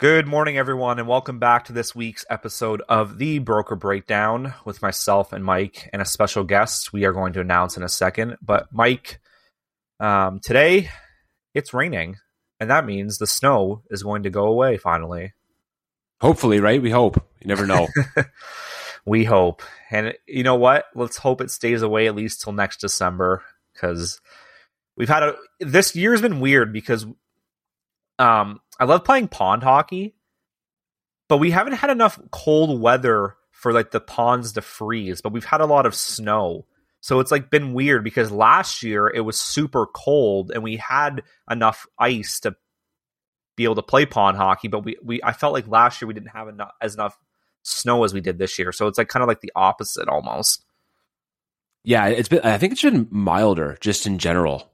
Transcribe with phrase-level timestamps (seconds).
[0.00, 4.80] Good morning, everyone, and welcome back to this week's episode of the Broker Breakdown with
[4.80, 8.38] myself and Mike and a special guest we are going to announce in a second.
[8.40, 9.20] But, Mike,
[10.00, 10.88] um, today
[11.52, 12.16] it's raining,
[12.58, 15.34] and that means the snow is going to go away finally.
[16.22, 16.80] Hopefully, right?
[16.80, 17.16] We hope.
[17.42, 17.86] You never know.
[19.04, 19.60] we hope.
[19.90, 20.86] And you know what?
[20.94, 23.42] Let's hope it stays away at least till next December
[23.74, 24.18] because
[24.96, 25.36] we've had a.
[25.58, 27.04] This year's been weird because
[28.18, 30.14] um, I love playing pond hockey,
[31.28, 35.44] but we haven't had enough cold weather for like the ponds to freeze, but we've
[35.44, 36.64] had a lot of snow.
[37.02, 41.22] So it's like been weird because last year it was super cold and we had
[41.50, 42.56] enough ice to
[43.54, 46.14] be able to play pond hockey, but we, we I felt like last year we
[46.14, 47.18] didn't have enough as enough
[47.62, 48.72] snow as we did this year.
[48.72, 50.64] So it's like kind of like the opposite almost.
[51.84, 54.69] Yeah, it's been I think it's been milder just in general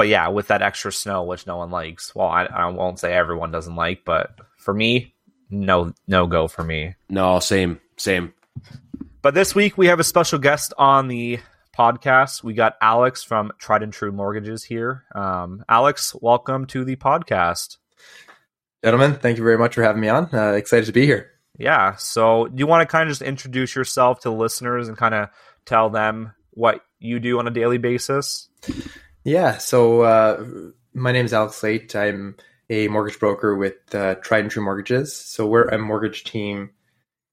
[0.00, 2.14] but yeah, with that extra snow, which no one likes.
[2.14, 5.14] Well, I, I won't say everyone doesn't like, but for me,
[5.50, 6.94] no, no go for me.
[7.10, 8.32] No, same, same.
[9.20, 11.40] But this week we have a special guest on the
[11.76, 12.42] podcast.
[12.42, 15.04] We got Alex from Tried and True Mortgages here.
[15.14, 17.76] Um, Alex, welcome to the podcast.
[18.82, 20.30] Gentlemen, thank you very much for having me on.
[20.32, 21.30] Uh, excited to be here.
[21.58, 21.96] Yeah.
[21.96, 25.14] So, do you want to kind of just introduce yourself to the listeners and kind
[25.14, 25.28] of
[25.66, 28.48] tell them what you do on a daily basis?
[29.24, 29.58] Yeah.
[29.58, 30.44] So uh,
[30.94, 31.94] my name is Alex Leite.
[31.94, 32.36] I'm
[32.70, 35.14] a mortgage broker with uh, Tried and True Mortgages.
[35.14, 36.70] So we're a mortgage team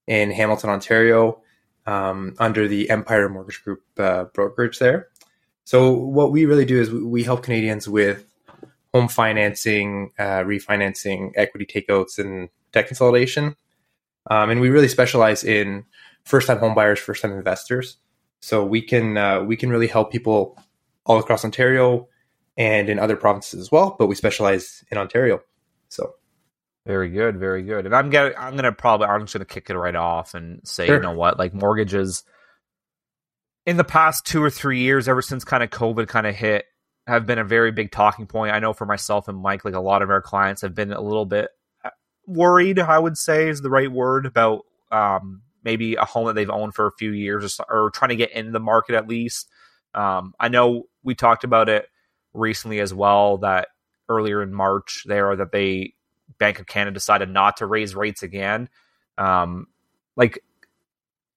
[0.06, 1.42] in Hamilton, Ontario,
[1.86, 5.08] um, under the Empire Mortgage Group uh, brokerage there.
[5.64, 8.26] So what we really do is we help Canadians with
[8.94, 13.56] home financing, uh, refinancing, equity takeouts, and debt consolidation.
[14.30, 15.86] Um, and we really specialize in
[16.26, 17.98] first-time homebuyers, first-time investors.
[18.42, 20.58] So we can uh, we can really help people
[21.08, 22.08] all across Ontario
[22.58, 25.42] and in other provinces as well, but we specialize in Ontario.
[25.90, 26.14] So
[26.86, 27.86] very good, very good.
[27.86, 30.86] And I'm gonna I'm gonna probably I'm just gonna kick it right off and say,
[30.86, 30.96] sure.
[30.98, 32.24] you know what, like mortgages
[33.66, 36.66] in the past two or three years, ever since kind of COVID kind of hit,
[37.06, 38.54] have been a very big talking point.
[38.54, 41.02] I know for myself and Mike, like a lot of our clients have been a
[41.02, 41.50] little bit
[41.84, 41.90] uh,
[42.26, 46.50] worried, I would say is the right word, about um, maybe a home that they've
[46.50, 49.50] owned for a few years or, or trying to get into the market at least.
[49.94, 51.88] Um, I know we talked about it
[52.34, 53.70] recently as well that
[54.10, 55.94] earlier in March there that they
[56.40, 58.70] Bank of Canada decided not to raise rates again.
[59.18, 59.68] Um,
[60.16, 60.44] like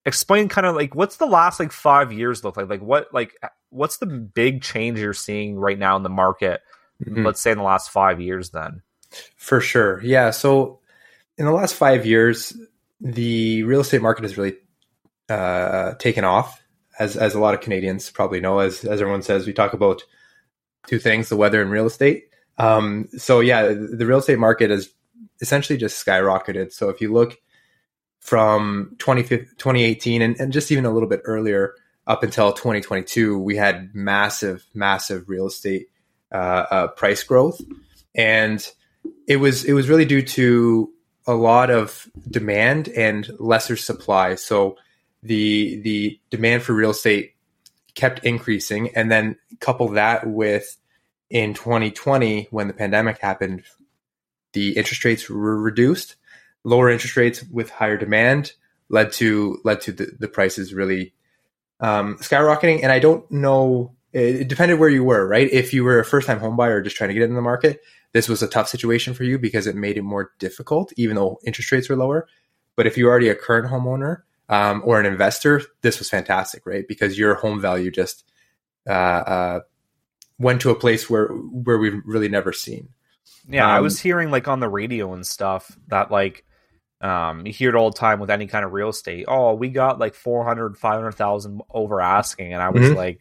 [0.05, 2.69] explain kind of like what's the last like five years look like?
[2.69, 3.33] Like what like
[3.71, 6.61] what's the big change you're seeing right now in the market?
[7.05, 7.25] Mm-hmm.
[7.25, 8.83] Let's say in the last five years then.
[9.37, 10.03] For sure.
[10.03, 10.31] Yeah.
[10.31, 10.81] So
[11.39, 12.53] in the last five years,
[13.01, 14.57] the real estate market has really
[15.29, 16.63] uh, taken off
[17.01, 20.05] as as a lot of Canadians probably know, as as everyone says, we talk about
[20.87, 22.29] two things: the weather and real estate.
[22.59, 24.91] Um, so yeah, the real estate market has
[25.41, 26.73] essentially just skyrocketed.
[26.73, 27.39] So if you look
[28.21, 31.75] from 2018 and, and just even a little bit earlier
[32.07, 35.87] up until 2022, we had massive, massive real estate
[36.31, 37.63] uh, uh, price growth,
[38.15, 38.71] and
[39.27, 40.93] it was it was really due to
[41.27, 44.35] a lot of demand and lesser supply.
[44.35, 44.77] So
[45.23, 47.35] the the demand for real estate
[47.95, 50.77] kept increasing, and then couple that with
[51.29, 53.63] in 2020 when the pandemic happened,
[54.53, 56.17] the interest rates were reduced.
[56.65, 58.53] Lower interest rates with higher demand
[58.89, 61.15] led to led to the, the prices really
[61.81, 62.83] um, skyrocketing.
[62.83, 63.95] And I don't know.
[64.13, 65.49] It, it depended where you were, right?
[65.51, 67.81] If you were a first time homebuyer just trying to get in the market,
[68.13, 71.39] this was a tough situation for you because it made it more difficult, even though
[71.47, 72.27] interest rates were lower.
[72.77, 76.87] But if you're already a current homeowner, um, or an investor, this was fantastic, right?
[76.87, 78.25] Because your home value just
[78.87, 79.61] uh, uh,
[80.39, 82.91] went to a place where where we've really never seen.
[83.49, 86.45] Yeah, um, I was hearing like on the radio and stuff that like
[87.01, 89.25] um, you hear it all the time with any kind of real estate.
[89.27, 92.53] Oh, we got like 400, 500,000 over asking.
[92.53, 92.97] And I was mm-hmm.
[92.97, 93.21] like,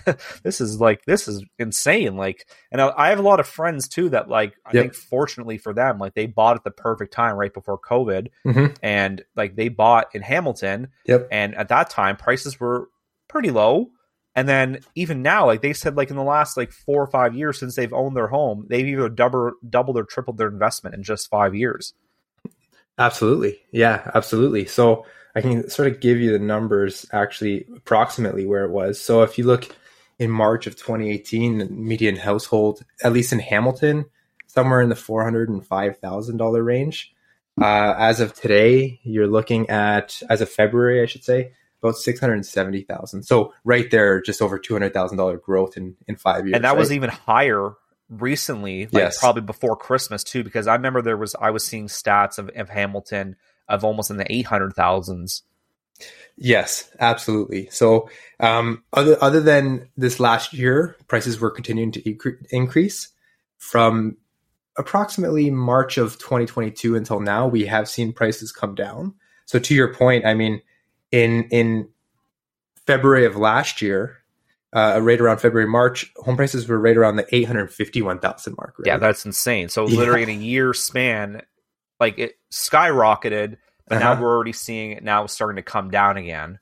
[0.42, 3.88] this is like this is insane like and I, I, have a lot of friends
[3.88, 4.84] too that like i yep.
[4.84, 8.72] think fortunately for them like they bought at the perfect time right before covid mm-hmm.
[8.82, 11.28] and like they bought in hamilton yep.
[11.30, 12.88] and at that time prices were
[13.28, 13.90] pretty low
[14.34, 17.34] and then even now like they said like in the last like four or five
[17.34, 21.02] years since they've owned their home they've either double doubled or tripled their investment in
[21.02, 21.94] just five years
[22.98, 25.04] absolutely yeah absolutely so
[25.34, 29.36] i can sort of give you the numbers actually approximately where it was so if
[29.36, 29.74] you look
[30.22, 34.04] in March of 2018, median household, at least in Hamilton,
[34.46, 37.12] somewhere in the $405,000 range.
[37.60, 41.52] Uh, as of today, you're looking at, as of February, I should say,
[41.82, 43.24] about 670,000.
[43.24, 46.54] So right there, just over $200,000 growth in, in five years.
[46.54, 46.78] And that right?
[46.78, 47.72] was even higher
[48.08, 49.18] recently, like Yes.
[49.18, 52.68] probably before Christmas too, because I remember there was I was seeing stats of, of
[52.68, 53.36] Hamilton
[53.68, 55.42] of almost in the eight hundred thousands.
[56.36, 57.68] Yes, absolutely.
[57.70, 58.08] So,
[58.40, 63.08] um, other other than this last year, prices were continuing to incre- increase
[63.58, 64.16] from
[64.76, 67.46] approximately March of 2022 until now.
[67.46, 69.14] We have seen prices come down.
[69.44, 70.62] So, to your point, I mean,
[71.10, 71.88] in in
[72.86, 74.18] February of last year,
[74.72, 78.74] uh, right around February March, home prices were right around the 851,000 mark.
[78.78, 78.86] Right?
[78.86, 79.68] Yeah, that's insane.
[79.68, 79.98] So Yeah.
[79.98, 81.42] literally in a year span,
[82.00, 83.58] like it skyrocketed,
[83.92, 84.22] but now Uh-huh.
[84.22, 86.58] we're already seeing it now starting to come down again.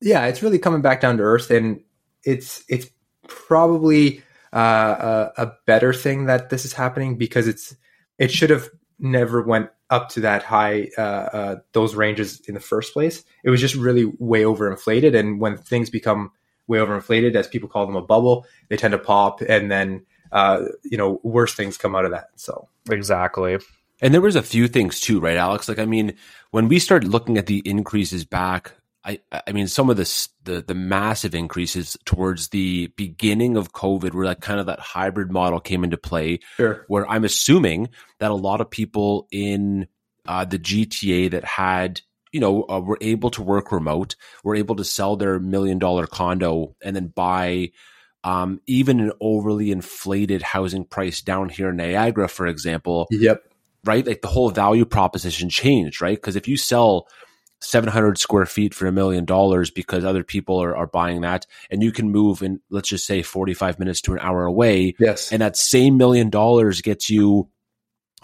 [0.00, 1.80] yeah, it's really coming back down to earth, and
[2.24, 2.86] it's it's
[3.28, 4.22] probably
[4.52, 7.74] uh, a, a better thing that this is happening because it's
[8.18, 8.68] it should have
[8.98, 13.24] never went up to that high uh, uh, those ranges in the first place.
[13.44, 16.30] It was just really way overinflated, and when things become
[16.66, 20.64] way overinflated, as people call them a bubble, they tend to pop, and then uh,
[20.82, 22.28] you know worse things come out of that.
[22.36, 23.58] So Exactly.
[24.02, 25.68] And there was a few things too, right, Alex?
[25.68, 26.14] Like, I mean,
[26.50, 30.62] when we started looking at the increases back, I, I mean, some of the, the
[30.62, 35.60] the massive increases towards the beginning of COVID, where like kind of that hybrid model
[35.60, 37.88] came into play, sure, where I'm assuming
[38.20, 39.88] that a lot of people in
[40.26, 42.00] uh, the GTA that had,
[42.32, 44.14] you know, uh, were able to work remote,
[44.44, 47.70] were able to sell their million dollar condo and then buy
[48.24, 53.42] um, even an overly inflated housing price down here in Niagara, for example, yep,
[53.84, 54.06] right?
[54.06, 56.16] Like the whole value proposition changed, right?
[56.16, 57.08] Because if you sell
[57.60, 61.82] 700 square feet for a million dollars because other people are, are buying that, and
[61.82, 65.42] you can move in, let's just say 45 minutes to an hour away, yes, and
[65.42, 67.48] that same million dollars gets you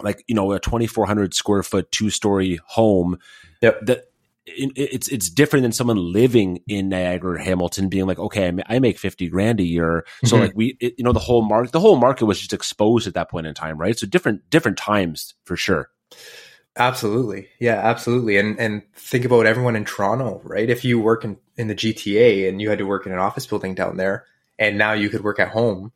[0.01, 3.17] like, you know, a 2,400 square foot two story home.
[3.61, 3.85] Yep.
[3.85, 4.08] That
[4.45, 8.51] it, it's it's different than someone living in Niagara or Hamilton being like, okay, I
[8.51, 10.39] ma- I make fifty grand a year, so Mhm.
[10.39, 13.13] like we, it, you know, the whole market, the whole market was just exposed at
[13.13, 13.97] that point in time, right?
[13.97, 15.89] So different different times for sure.
[16.77, 17.47] Absolutely.
[17.59, 18.37] Yeah, absolutely.
[18.37, 20.69] And and think about everyone in Toronto, right?
[20.69, 23.45] If you work in, in the GTA and you had to work in an office
[23.45, 24.25] building down there
[24.57, 25.91] and now you could work at home,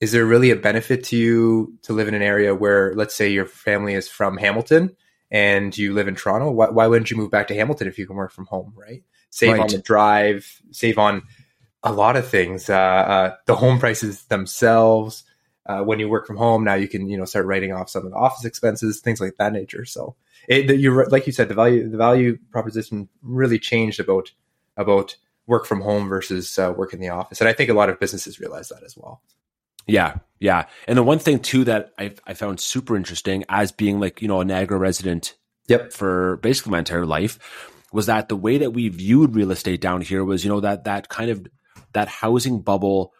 [0.00, 3.28] is there really a benefit to you to live in an area where let's say
[3.28, 4.96] your family is from Hamilton
[5.30, 6.50] and you live in Toronto?
[6.50, 9.02] Why, why wouldn't you move back to Hamilton if you can work from home, right?
[9.30, 11.22] Save on the drive, save on
[11.82, 12.70] a lot of things.
[12.70, 15.24] Uh, uh, the home prices themselves,
[15.66, 18.04] uh, when you work from home now you can you know start writing off some
[18.04, 20.14] of the office expenses things like that nature so
[20.48, 24.30] it, you're like you said the value the value proposition really changed about
[24.76, 25.16] about
[25.46, 27.98] work from home versus uh, work in the office and i think a lot of
[27.98, 29.22] businesses realize that as well
[29.86, 30.66] Yeah, yeah.
[30.88, 34.28] And the one thing too that I I found super interesting as being like you
[34.28, 35.34] know a Niagara resident
[35.68, 37.38] yep for basically my entire life
[37.92, 40.84] was that the way that we viewed real estate down here was you know that
[40.84, 41.46] that kind of
[41.92, 43.12] that housing bubble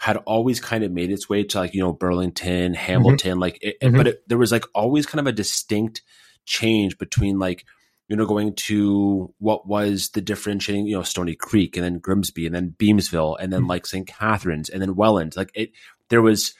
[0.00, 3.76] had always kind of made its way to like you know Burlington, Hamilton, like it,
[3.80, 3.96] Mhm.
[3.96, 6.02] but it, there was like always kind of a distinct
[6.44, 7.64] change between like
[8.08, 12.46] you know going to what was the differentiating you know Stoney Creek and then Grimsby
[12.46, 13.68] and then Beamsville and then Mhm.
[13.68, 14.06] like St.
[14.08, 15.70] Catharines and then Welland like it
[16.12, 16.52] there was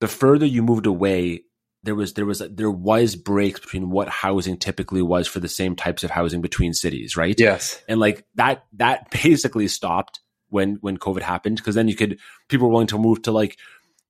[0.00, 1.42] the further you moved away
[1.82, 5.76] there was there was there was breaks between what housing typically was for the same
[5.76, 7.38] types of housing between cities right?
[7.38, 7.82] Yes.
[7.88, 12.68] And like that that basically stopped when when covid happened because then you could people
[12.68, 13.58] were willing to move to like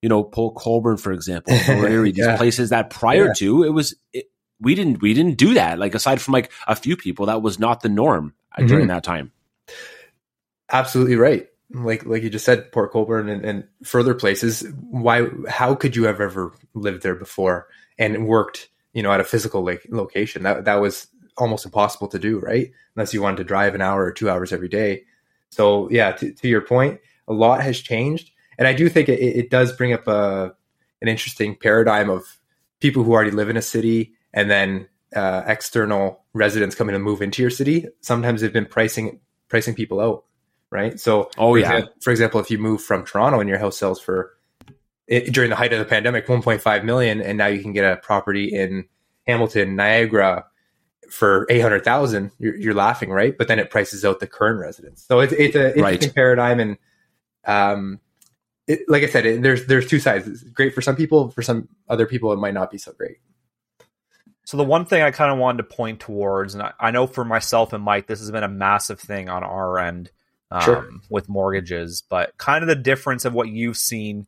[0.01, 3.33] you know Port Colborne for example or Erie, these places that prior Yeah.
[3.39, 4.25] to it was it,
[4.61, 5.79] we didn't we didn't do that.
[5.79, 8.67] Like aside from like a few people that was not the norm uh, Mm-hmm.
[8.67, 9.31] during that time.
[10.71, 11.47] Absolutely right
[11.83, 16.05] like like you just said port colborne and, and further places why how could you
[16.05, 17.67] have ever lived there before
[17.97, 20.43] and worked you know at a physical like location?
[20.43, 22.71] That that was almost impossible to do right?
[22.95, 25.03] Unless you wanted to drive an hour or two hours every day.
[25.49, 28.31] So yeah to, to your point a lot has changed.
[28.57, 30.55] And i do think it, it does bring up a
[31.01, 32.23] an interesting paradigm of
[32.79, 37.21] people who already live in a city and then uh, external residents coming to move
[37.21, 37.85] into your city.
[38.01, 40.25] Sometimes they've been pricing pricing people out
[40.71, 40.99] right?
[40.99, 41.77] So Oh, for yeah.
[41.77, 44.33] example, for example if you move from toronto and your house sells for
[45.07, 47.97] it, during the height of the pandemic 1.5 million and now you can get a
[47.97, 48.85] property in
[49.27, 50.45] hamilton niagara
[51.09, 53.37] for 800000 you're, you're laughing right?
[53.37, 55.03] But then it prices out the current residents.
[55.07, 55.93] So it's, it's a Right.
[55.93, 56.77] interesting paradigm and
[57.45, 57.99] um
[58.67, 60.27] it, like i said it, there's there's two sides.
[60.27, 63.17] It's great for some people for some other people it might not be so great.
[64.45, 67.07] So the one thing I kind of wanted to point towards, and I, I know
[67.07, 70.11] for myself and Mike, this has been a massive thing on our end
[70.51, 70.89] um, Sure.
[71.09, 74.27] with mortgages, but kind of the difference of what you've seen,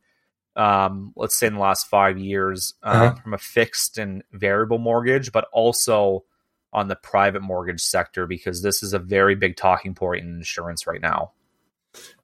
[0.56, 3.14] um, let's say in the last five years, um, Uh-huh.
[3.22, 6.24] from a fixed and variable mortgage, but also
[6.72, 10.86] on the private mortgage sector, because this is a very big talking point in insurance
[10.86, 11.32] right now.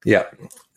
[0.05, 0.25] Yeah.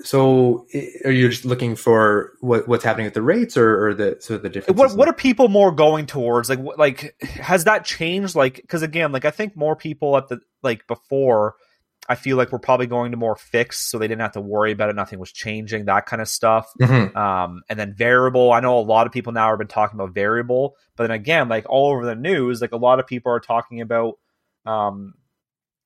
[0.02, 0.66] So,
[1.04, 4.38] are you just looking for what, what's happening with the rates, or, or the sort
[4.38, 4.80] of the difference?
[4.80, 6.50] What What are people more going towards?
[6.50, 8.36] Like, like has that changed?
[8.36, 11.56] Like, because again, like I think more people at the like before.
[12.10, 14.72] I feel like we're probably going to more fixed, so they didn't have to worry
[14.72, 14.96] about it.
[14.96, 16.72] Nothing was changing, that kind of stuff.
[16.80, 17.18] Mm-hmm.
[17.18, 18.54] Um, and then variable.
[18.54, 21.50] I know a lot of people now have been talking about variable, but then again,
[21.50, 24.16] like all over the news, like a lot of people are talking about
[24.66, 25.14] um,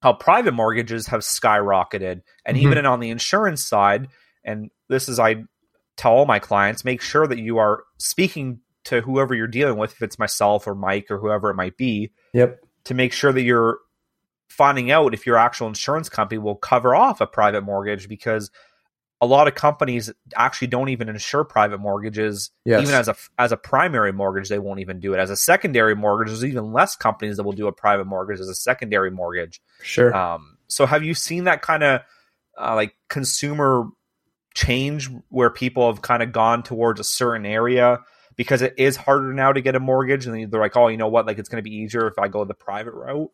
[0.01, 2.62] how private mortgages have skyrocketed, and Mhm.
[2.62, 4.08] even on the insurance side.
[4.44, 5.44] And this is I
[5.98, 9.92] tell all my clients: make sure that you are speaking to whoever you're dealing with,
[9.94, 12.60] if it's myself or Mike or whoever it might be, Yep.
[12.86, 13.78] to make sure that you're
[14.51, 18.51] finding out if your actual insurance company will cover off a private mortgage because
[19.22, 22.81] a lot of companies actually don't even insure private mortgages Yes.
[22.81, 25.96] even as a as a primary mortgage they won't even do it as a secondary
[25.96, 29.62] mortgage there's even less companies that will do a private mortgage as a secondary mortgage
[29.81, 30.13] Sure.
[30.13, 32.01] um, so have you seen that kind of
[32.60, 33.86] uh, like consumer
[34.53, 38.00] change where people have kind of gone towards a certain area
[38.36, 41.08] because it is harder now to get a mortgage and they're like oh you know
[41.08, 43.31] what like it's going to be easier if i go the private route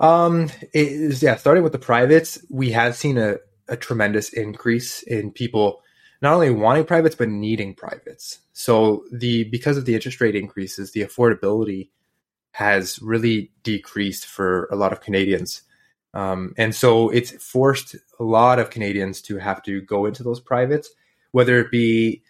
[0.00, 1.36] Um, yeah.
[1.36, 3.36] Starting with the privates, we have seen a,
[3.68, 5.82] a tremendous increase in people
[6.22, 8.38] not only wanting privates but needing privates.
[8.52, 11.90] So the because of the interest rate increases, the affordability
[12.52, 15.62] has really decreased for a lot of Canadians,
[16.14, 20.40] um, and so it's forced a lot of Canadians to have to go into those
[20.40, 20.90] privates,
[21.30, 22.22] whether it be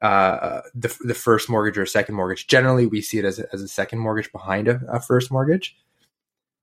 [0.00, 2.46] uh, the the first mortgage or a second mortgage.
[2.46, 5.76] Generally, we see it as a, as a second mortgage behind a, a first mortgage.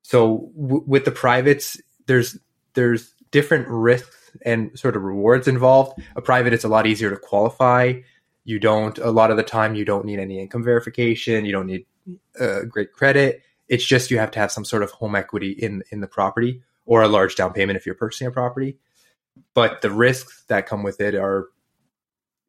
[0.04, 2.38] So w- with the privates, there's
[2.76, 6.00] there's different risks and sort of rewards involved.
[6.16, 7.94] A private, it's a lot easier to qualify.
[8.46, 11.46] You don't a lot of the time you don't need any income verification.
[11.46, 11.86] You don't need
[12.40, 13.42] uh, great credit.
[13.68, 16.62] It's just you have to have some sort of home equity in in the property
[16.86, 18.78] or a large down payment if you're purchasing a property.
[19.54, 21.48] But the risks that come with it are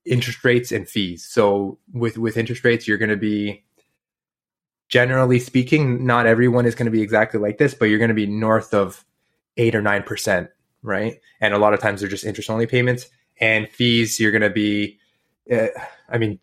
[0.04, 1.24] interest rates and fees.
[1.24, 3.64] So with with interest rates, you're going to be
[4.94, 8.14] generally speaking, not everyone is going to be exactly like this, but you're going to
[8.14, 9.04] be north of
[9.56, 10.50] eight or nine percent,
[10.82, 11.18] right?
[11.40, 13.08] And a lot of times they're just interest only payments
[13.40, 14.20] and fees.
[14.20, 15.00] You're going to be,
[15.50, 15.66] uh,
[16.08, 16.38] I mean,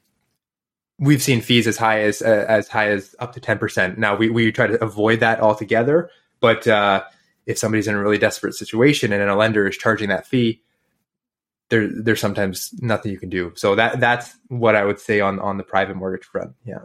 [1.00, 3.98] we've seen fees as high as uh, as high as up to ten percent.
[3.98, 6.10] Now we we try to avoid that altogether,
[6.42, 7.06] but uh,
[7.46, 10.62] if somebody's in a really desperate situation and a lender is charging that fee.
[11.70, 13.54] There, there's sometimes nothing you can do.
[13.56, 16.52] So that that's what I would say on on the private mortgage front.
[16.66, 16.84] Yeah.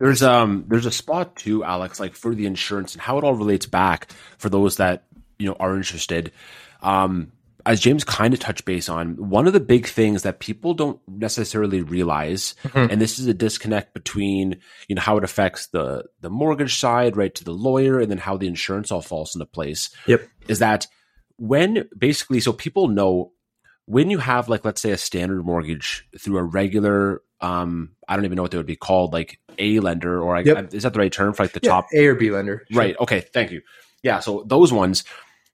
[0.00, 3.34] There's um there's a spot too, Alex, like for the insurance and how it all
[3.34, 5.04] relates back for those that
[5.38, 6.32] you know are interested.
[6.82, 7.32] Um,
[7.66, 11.00] as James kind of touched base on, one of the big things that people don't
[11.08, 12.92] necessarily realize, Mhm.
[12.92, 17.16] and this is a disconnect between you know how it affects the the mortgage side,
[17.16, 19.90] right, to the lawyer, and then how the insurance all falls into place.
[20.06, 20.22] Yep.
[20.46, 20.86] Is that
[21.38, 23.32] when basically so people know
[23.86, 28.24] when you have like let's say a standard mortgage through a regular um I don't
[28.24, 30.74] even know what they would be called like a lender or I, Yep.
[30.74, 32.64] is that the right term for like the Yeah, top A or B lender.
[32.70, 32.78] Sure.
[32.80, 32.96] Right.
[33.00, 33.20] Okay.
[33.20, 33.62] Thank you.
[34.02, 34.20] Yeah.
[34.20, 35.04] So those ones,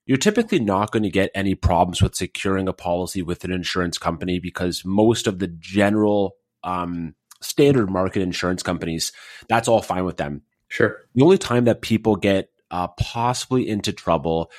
[0.05, 3.97] you're typically not going to get any problems with securing a policy with an insurance
[3.97, 9.11] company because most of the general um, standard market insurance companies,
[9.49, 10.43] that's all fine with them.
[10.67, 10.97] Sure.
[11.15, 14.51] The only time that people get uh, possibly into trouble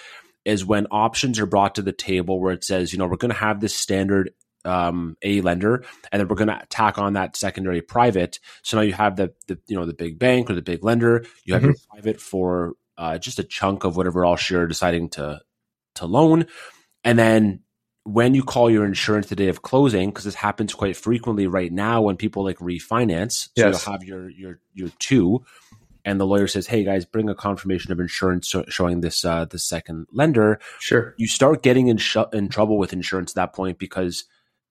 [0.45, 3.33] is when options are brought to the table where it says, you know, we're going
[3.33, 4.30] to have this standard
[4.66, 8.38] um, a lender, and then we're going to tack on that secondary private.
[8.62, 11.25] So now you have the, the you know the big bank or the big lender.
[11.44, 15.40] You have your private for uh, just a chunk of whatever else you're deciding to
[15.94, 16.46] to loan,
[17.04, 17.61] and then
[18.04, 21.73] when you call your insurance the day of closing, because this happens quite frequently right
[21.73, 23.49] now when people like refinance.
[23.56, 23.85] So Yes.
[23.85, 25.44] you'll have your your your two,
[26.04, 29.58] and the lawyer says, "Hey guys, bring a confirmation of insurance showing this uh, the
[29.58, 31.14] second lender." Sure.
[31.16, 34.25] You start getting in sh- in trouble with insurance at that point because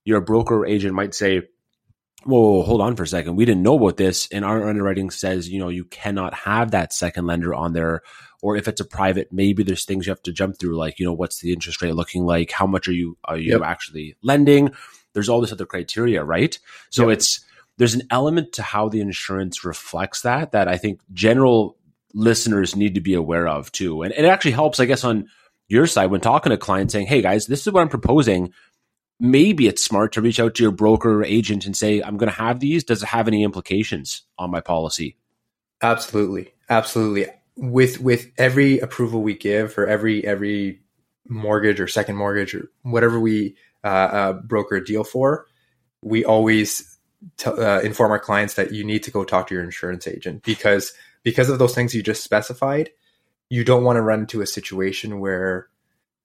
[0.06, 1.42] your broker or agent might say,
[2.24, 3.36] whoa, whoa, hold on for a second.
[3.36, 4.28] We didn't know about this.
[4.32, 8.02] And our underwriting says, you know, you cannot have that second lender on there.
[8.42, 11.06] Or if it's a private, maybe there's things you have to jump through, like, you
[11.06, 12.52] know, what's the interest rate looking like?
[12.52, 13.62] How much are you are you Yep.
[13.64, 14.72] actually lending?
[15.14, 16.58] There's all this other criteria, right?
[16.92, 17.18] So Yep.
[17.18, 17.46] it's
[17.78, 21.78] there's an element to how the insurance reflects that that I think general
[22.14, 24.02] listeners need to be aware of too.
[24.04, 25.28] And it actually helps, I guess, on
[25.68, 28.54] your side when talking to clients saying, Hey guys, this is what I'm proposing
[29.20, 32.32] maybe it's smart to reach out to your broker or agent and say, I'm going
[32.32, 32.84] to have these.
[32.84, 35.18] Does it have any implications on my policy?
[35.82, 36.54] Absolutely.
[36.70, 37.28] Absolutely.
[37.58, 40.82] With with every approval we give for every every
[41.28, 45.48] mortgage or second mortgage or whatever we uh, uh, broker a deal for,
[46.02, 46.98] we always
[47.38, 50.44] t- uh, inform our clients that you need to go talk to your insurance agent
[50.44, 50.94] because
[51.24, 52.90] because of those things you just specified.
[53.48, 55.70] You don't want to run into a situation where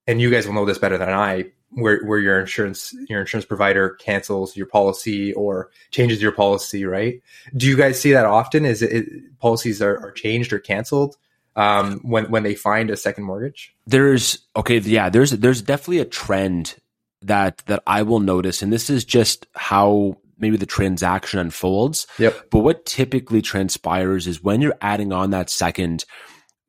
[0.07, 3.47] and you guys will know this better than I, where where your insurance your insurance
[3.47, 7.23] provider cancels your policy or changes your policy, right?
[7.57, 8.65] Do you guys see that often?
[8.65, 11.17] Is it, it policies are, are changed or canceled
[11.57, 13.75] um, when when they find a second mortgage?
[13.87, 15.09] There's okay, yeah.
[15.09, 16.77] There's there's definitely a trend
[17.23, 22.07] that that I will notice, and this is just how maybe the transaction unfolds.
[22.19, 22.51] Yep.
[22.51, 26.05] But what typically transpires is when you're adding on that second,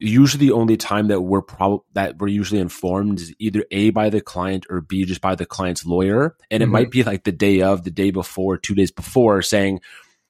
[0.04, 4.10] usually the only time that we're prob- that we're usually informed is either A by
[4.10, 6.36] the client or B just by the client's lawyer.
[6.50, 6.72] And it Mhm.
[6.72, 9.80] might be like the day of, the day before, two days before saying,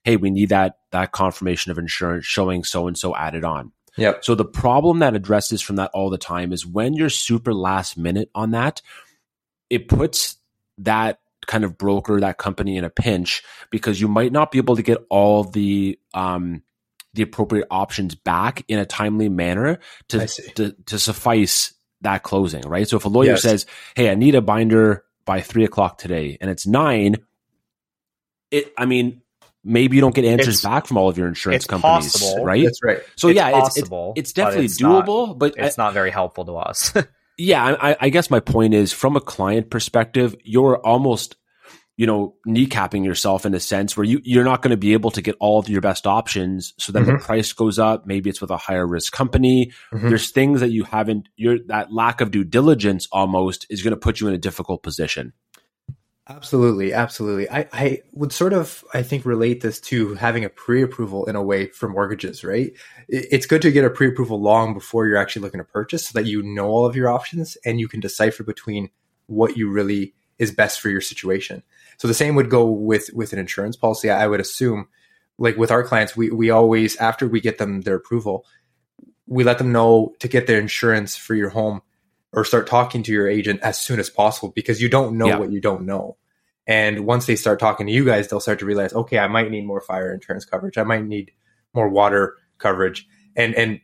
[0.03, 3.71] Hey, we need that that confirmation of insurance showing so and so added on.
[3.97, 4.25] Yep.
[4.25, 7.97] So the problem that addresses from that all the time is when you're super last
[7.97, 8.81] minute on that,
[9.69, 10.37] it puts
[10.79, 14.75] that kind of broker, that company in a pinch because you might not be able
[14.75, 16.61] to get all the um
[17.13, 20.25] the appropriate options back in a timely manner to
[20.55, 22.87] to, to suffice that closing, right?
[22.87, 23.41] So if a lawyer Yes.
[23.43, 23.65] says,
[23.95, 27.17] Hey, I need a binder by three o'clock today and it's nine,
[28.49, 29.21] it I mean,
[29.63, 32.43] maybe you don't get answers It's- back from all of your insurance it's companies, possible.
[32.43, 32.63] right?
[32.63, 32.99] That's right.
[33.15, 35.93] So It's yeah, it's, it's possible, it's but definitely it's not- doable, but It's not
[35.93, 36.93] very helpful to us.
[37.37, 41.35] yeah, I, I guess my point is from a client perspective, you're almost,
[41.98, 45.12] you know, kneecapping yourself in a sense where you, you're not going to be able
[45.12, 47.21] to get all of your best options so that the Mhm.
[47.21, 48.07] price goes up.
[48.07, 49.71] Maybe it's with a higher risk company.
[49.93, 50.10] Mhm.
[50.10, 53.98] There's things that you haven't, your that lack of due diligence almost is going to
[54.00, 55.33] put you in a difficult position.
[56.29, 57.50] Absolutely, absolutely.
[57.50, 61.43] I, I would sort of, I think, relate this to having a pre-approval in a
[61.43, 62.71] way for mortgages, right?
[63.10, 66.27] It's good to get a pre-approval long before you're actually looking to purchase, so that
[66.27, 68.89] you know all of your options and you can decipher between
[69.25, 71.63] what you really is best for your situation.
[72.01, 74.10] So the same would go with with an insurance policy.
[74.10, 74.88] I would assume,
[75.38, 78.43] like with our clients, we we always after we get them their approval,
[79.27, 81.81] we let them know to get their insurance for your home
[82.34, 85.37] or start talking to your agent as soon as possible because you don't know Yeah.
[85.37, 86.18] what you don't know.
[86.66, 89.51] And once they start talking to you guys, they'll start to realize, okay, I might
[89.51, 90.79] need more fire insurance coverage.
[90.79, 91.31] I might need
[91.75, 93.07] more water coverage.
[93.35, 93.79] And and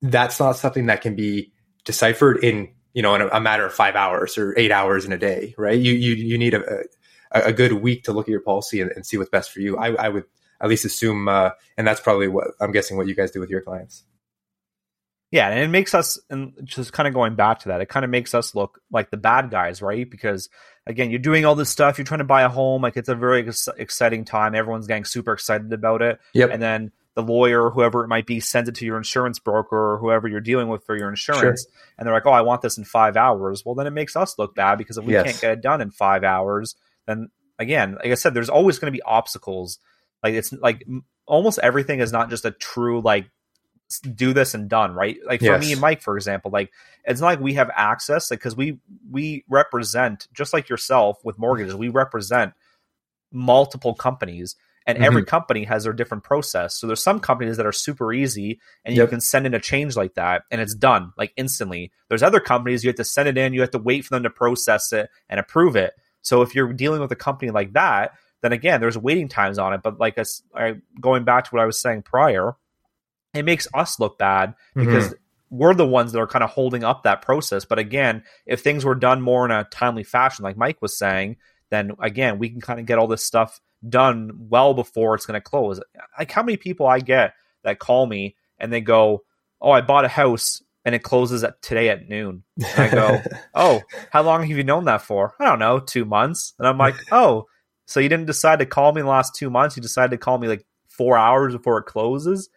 [0.00, 1.52] that's not something that can be
[1.84, 5.12] deciphered in, you know, in a, a matter of five hours or eight hours in
[5.12, 5.78] a day, right?
[5.78, 6.84] You you you need a a,
[7.32, 9.76] a good week to look at your policy and, and see what's best for you.
[9.76, 10.24] I, I would
[10.60, 13.50] at least assume, uh, and that's probably what I'm guessing what you guys do with
[13.50, 14.04] your clients.
[15.30, 18.04] Yeah, and it makes us, and just kind of going back to that, it kind
[18.04, 20.08] of makes us look like the bad guys, right?
[20.10, 20.48] Because
[20.86, 23.14] again, you're doing all this stuff, you're trying to buy a home, like it's a
[23.14, 24.56] very ex- exciting time.
[24.56, 26.50] Everyone's getting super excited about it, Yep.
[26.52, 29.98] and then the lawyer, whoever it might be, sends it to your insurance broker or
[29.98, 31.64] whoever you're dealing with for your insurance,
[31.96, 34.36] and they're like, "Oh, I want this in five hours." Well, then it makes us
[34.38, 35.26] look bad because if we Yes.
[35.26, 36.74] can't get it done in five hours,
[37.06, 39.78] then again, like I said, there's always going to be obstacles.
[40.22, 40.84] Like it's like
[41.26, 43.30] almost everything is not just a true like
[44.14, 45.18] do this and done, right?
[45.26, 45.60] Like for Yes.
[45.60, 46.72] me and Mike, for example, like
[47.04, 48.78] it's not like we have access, like because we
[49.10, 52.52] we represent just like yourself with mortgages, we represent
[53.32, 55.06] multiple companies, and Mm-hmm.
[55.06, 56.74] every company has their different process.
[56.76, 59.96] So there's some companies that are super easy, and you can send in a change
[59.96, 61.92] like that, and it's done like instantly.
[62.08, 64.22] There's other companies you have to send it in, you have to wait for them
[64.24, 65.94] to process it and approve it.
[66.22, 69.72] So if you're dealing with a company like that, then again, there's waiting times on
[69.72, 69.82] it.
[69.82, 70.18] But like
[70.54, 72.54] I, going back to what I was saying prior,
[73.34, 74.86] it makes us look bad mm-hmm.
[74.86, 75.14] because
[75.50, 77.64] we're the ones that are kind of holding up that process.
[77.64, 81.36] But again, if things were done more in a timely fashion, like Mike was saying,
[81.70, 85.40] then again, we can kind of get all this stuff done well before it's going
[85.40, 85.80] to close.
[86.18, 89.24] Like how many people I get that call me and they go,
[89.60, 93.22] "Oh, I bought a house and it closes at today at noon." And I go,
[93.54, 96.54] "Oh, how long have you known that for?" I don't know, two months.
[96.58, 97.46] And I'm like, "Oh,
[97.86, 99.76] so you didn't decide to call me in the last two months?
[99.76, 102.48] You decided to call me like four hours before it closes?"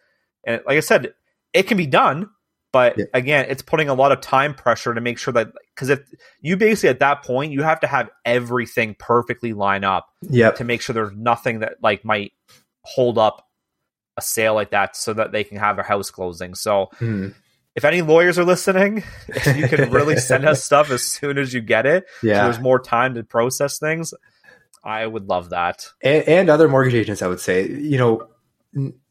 [0.46, 1.14] And like I said,
[1.52, 2.28] it can be done,
[2.72, 3.04] but Yeah.
[3.14, 6.00] again, it's putting a lot of time pressure to make sure that because if
[6.40, 10.08] you basically at that point you have to have everything perfectly line up
[10.50, 12.32] to make sure there's nothing that like might
[12.82, 13.46] hold up
[14.16, 16.54] a sale like that so that they can have a house closing.
[16.54, 17.34] So Mhm.
[17.74, 19.02] If any lawyers are listening,
[19.56, 22.44] you can really send us stuff as soon as you get it, so Yeah.
[22.44, 24.14] there's more time to process things.
[24.82, 25.86] I would love that.
[26.02, 28.28] and, and other mortgage agents, I would say, you know,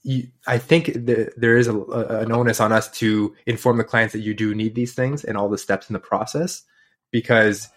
[0.04, 4.14] you, I think the, there is a, an onus on us to inform the clients
[4.14, 6.64] that you do need these things and all the steps in the process,
[7.12, 7.70] because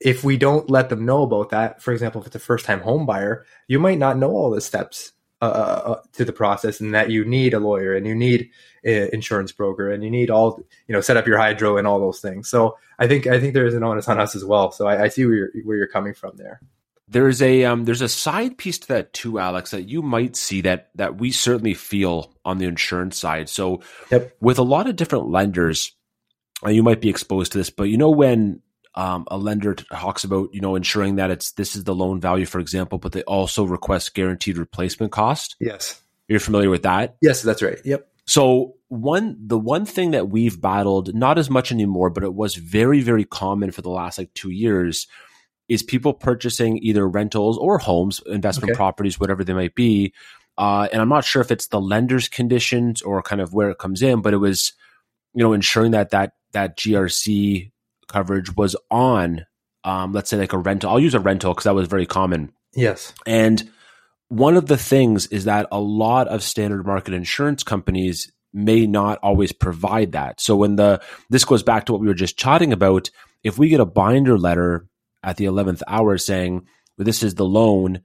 [0.00, 2.80] if we don't let them know about that, for example, if it's a first time
[2.80, 6.94] home buyer, you might not know all the steps uh, uh, to the process and
[6.94, 8.48] that you need a lawyer and you need
[8.84, 11.98] an insurance broker and you need all, you know, set up your hydro and all
[11.98, 12.48] those things.
[12.48, 14.70] So I think, I think there is an onus on us as well.
[14.70, 16.60] So I, I see where you're, where you're coming from there.
[17.08, 20.62] There's a um, there's a side piece to that too, Alex, that you might see
[20.62, 23.50] that that we certainly feel on the insurance side.
[23.50, 24.36] So Yep.
[24.40, 25.94] with a lot of different lenders,
[26.64, 28.60] uh, you might be exposed to this, but you know when
[28.94, 32.46] um, a lender talks about you know ensuring that it's this is the loan value,
[32.46, 35.56] for example, but they also request guaranteed replacement cost.
[35.60, 36.00] Yes.
[36.28, 37.16] You're familiar with that?
[37.20, 37.78] Yes, that's right.
[37.84, 38.08] Yep.
[38.26, 42.54] So one the one thing that we've battled, not as much anymore, but it was
[42.54, 45.06] very, very common for the last like two years,
[45.68, 48.76] is people purchasing either rentals or homes, investment Okay.
[48.76, 50.12] properties, whatever they might be.
[50.58, 53.78] Uh, and I'm not sure if it's the lender's conditions or kind of where it
[53.78, 54.74] comes in, but it was,
[55.34, 57.71] you know, ensuring that that that GRC
[58.12, 59.46] coverage was on,
[59.84, 60.90] um, let's say like a rental.
[60.90, 62.52] I'll use a rental because that was very common.
[62.74, 63.12] Yes.
[63.26, 63.70] And
[64.28, 69.18] one of the things is that a lot of standard market insurance companies may not
[69.22, 70.40] always provide that.
[70.40, 73.10] So when the this goes back to what we were just chatting about,
[73.42, 74.86] if we get a binder letter
[75.22, 78.02] at the 11th hour saying well, this is the loan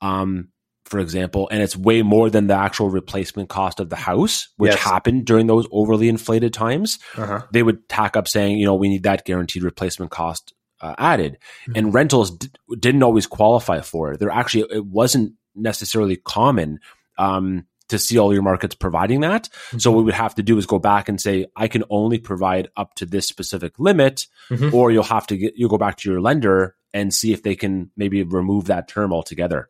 [0.00, 0.48] um
[0.88, 4.72] for example, and it's way more than the actual replacement cost of the house, which
[4.72, 4.80] Yes.
[4.82, 7.42] happened during those overly inflated times Uh-huh.
[7.52, 11.38] they would tack up saying, you know, we need that guaranteed replacement cost uh, added.
[11.74, 12.48] And rentals d-
[12.78, 14.20] didn't always qualify for it.
[14.20, 16.78] There actually, it wasn't necessarily common
[17.18, 19.48] um, to see all your markets providing that.
[19.78, 22.18] So what we would have to do is go back and say, I can only
[22.18, 24.72] provide up to this specific limit, Mhm.
[24.72, 27.56] or you'll have to get, you'll go back to your lender and see if they
[27.56, 29.68] can maybe remove that term altogether.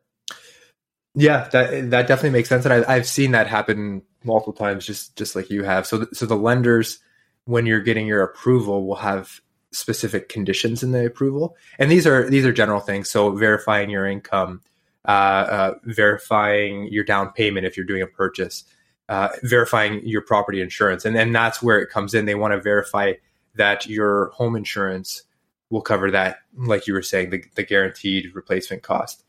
[1.19, 5.17] Yeah, that that definitely makes sense, and I, I've seen that happen multiple times, just
[5.17, 5.85] just like you have.
[5.85, 6.99] So, th- so the lenders,
[7.43, 12.29] when you're getting your approval, will have specific conditions in the approval, and these are
[12.29, 13.09] these are general things.
[13.09, 14.61] So, verifying your income,
[15.03, 18.63] uh, uh, verifying your down payment if you're doing a purchase,
[19.09, 22.27] uh, verifying your property insurance, and then that's where it comes in.
[22.27, 23.15] They want to verify
[23.55, 25.23] that your home insurance
[25.69, 29.25] will cover that, like you were saying, the, the guaranteed replacement cost.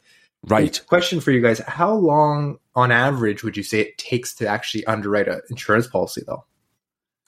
[0.46, 0.80] Right.
[0.86, 4.84] Question for you guys: How long, on average, would you say it takes to actually
[4.86, 6.44] underwrite an insurance policy, though?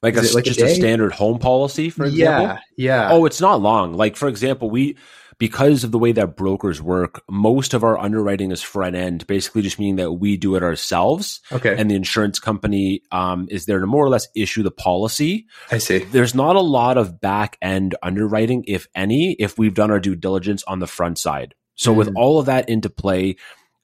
[0.03, 0.75] Like, Is a, like just a, day?
[0.75, 2.42] standard home policy, for example.
[2.42, 3.12] yeah, yeah.
[3.12, 3.94] Oh, it's not long.
[3.94, 4.96] Like for example, we
[5.38, 9.62] because of the way that brokers work, most of our underwriting is front end, basically
[9.62, 11.77] just meaning that we do it ourselves, okay.
[11.77, 15.46] and the insurance company um, is there to more or less issue the policy.
[15.70, 15.98] I see.
[15.98, 20.16] There's not a lot of back end underwriting, if any, if we've done our due
[20.16, 21.55] diligence on the front side.
[21.75, 22.15] So with Mm.
[22.17, 23.37] all of that into play.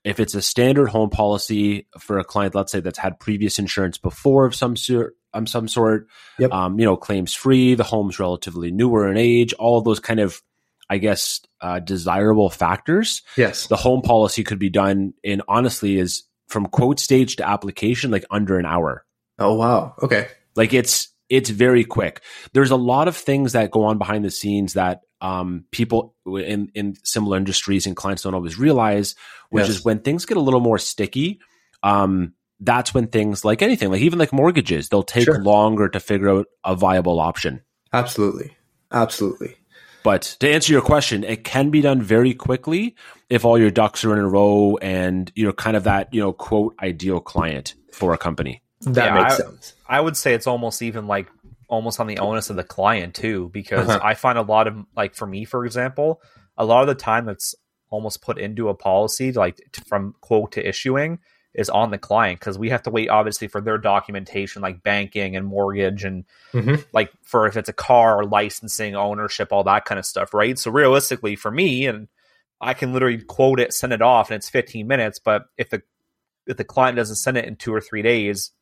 [0.04, 3.98] If it's a standard home policy for a client, let's say that's had previous insurance
[3.98, 6.06] before of some sort, um, some sort,
[6.38, 6.52] Yep.
[6.52, 10.20] um, you know, claims free, the home's relatively newer in age, all of those kind
[10.20, 10.40] of,
[10.88, 13.22] I guess, uh, desirable factors.
[13.36, 13.66] Yes.
[13.66, 18.24] The home policy could be done in honestly is from quote stage to application, like
[18.30, 19.04] under an hour.
[19.38, 19.94] Oh wow.
[20.02, 20.28] Okay.
[20.56, 22.22] Like it's, it's very quick.
[22.52, 26.70] There's a lot of things that go on behind the scenes that um, people in,
[26.74, 29.14] in similar industries and clients don't always realize,
[29.50, 29.70] which Yes.
[29.78, 31.40] is when things get a little more sticky.
[31.82, 35.42] Um, that's when things like anything, like even like mortgages, they'll take Sure.
[35.42, 37.62] longer to figure out a viable option.
[37.92, 38.56] Absolutely.
[38.92, 39.54] Absolutely.
[40.04, 42.96] But to answer your question, it can be done very quickly
[43.28, 46.32] if all your ducks are in a row and you're kind of that, you know,
[46.32, 48.62] quote ideal client for a company.
[48.82, 49.74] That Yeah, makes I- sense.
[49.88, 51.28] I would say it's almost even like
[51.68, 54.00] almost on the onus of the client too, because Uh-huh.
[54.02, 56.22] I find a lot of like for me, for example,
[56.56, 57.54] a lot of the time that's
[57.90, 61.18] almost put into a policy, like t- from quote to issuing,
[61.54, 65.36] is on the client because we have to wait obviously for their documentation, like banking
[65.36, 66.84] and mortgage, and Mhm.
[66.92, 70.58] like for if it's a car, or licensing, ownership, all that kind of stuff, right?
[70.58, 72.08] So realistically, for me, and
[72.60, 75.18] I can literally quote it, send it off, and it's 15 minutes.
[75.18, 75.82] But if the
[76.46, 78.52] if the client doesn't send it in two or three days,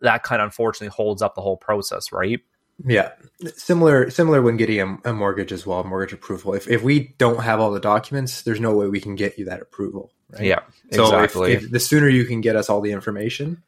[0.00, 2.40] that kind of unfortunately holds up the whole process, right?
[2.84, 3.12] Yeah.
[3.56, 4.10] Similar.
[4.10, 5.82] Similar when getting a, a mortgage as well.
[5.84, 6.54] Mortgage approval.
[6.54, 9.46] If if we don't have all the documents, there's no way we can get you
[9.46, 10.12] that approval.
[10.30, 10.44] Right?
[10.44, 10.60] Yeah,
[10.92, 11.54] So exactly.
[11.54, 13.62] if, the sooner you can get us all the information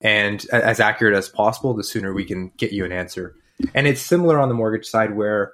[0.00, 3.36] and as accurate as possible, the sooner we can get you an answer.
[3.74, 5.52] And it's similar on the mortgage side where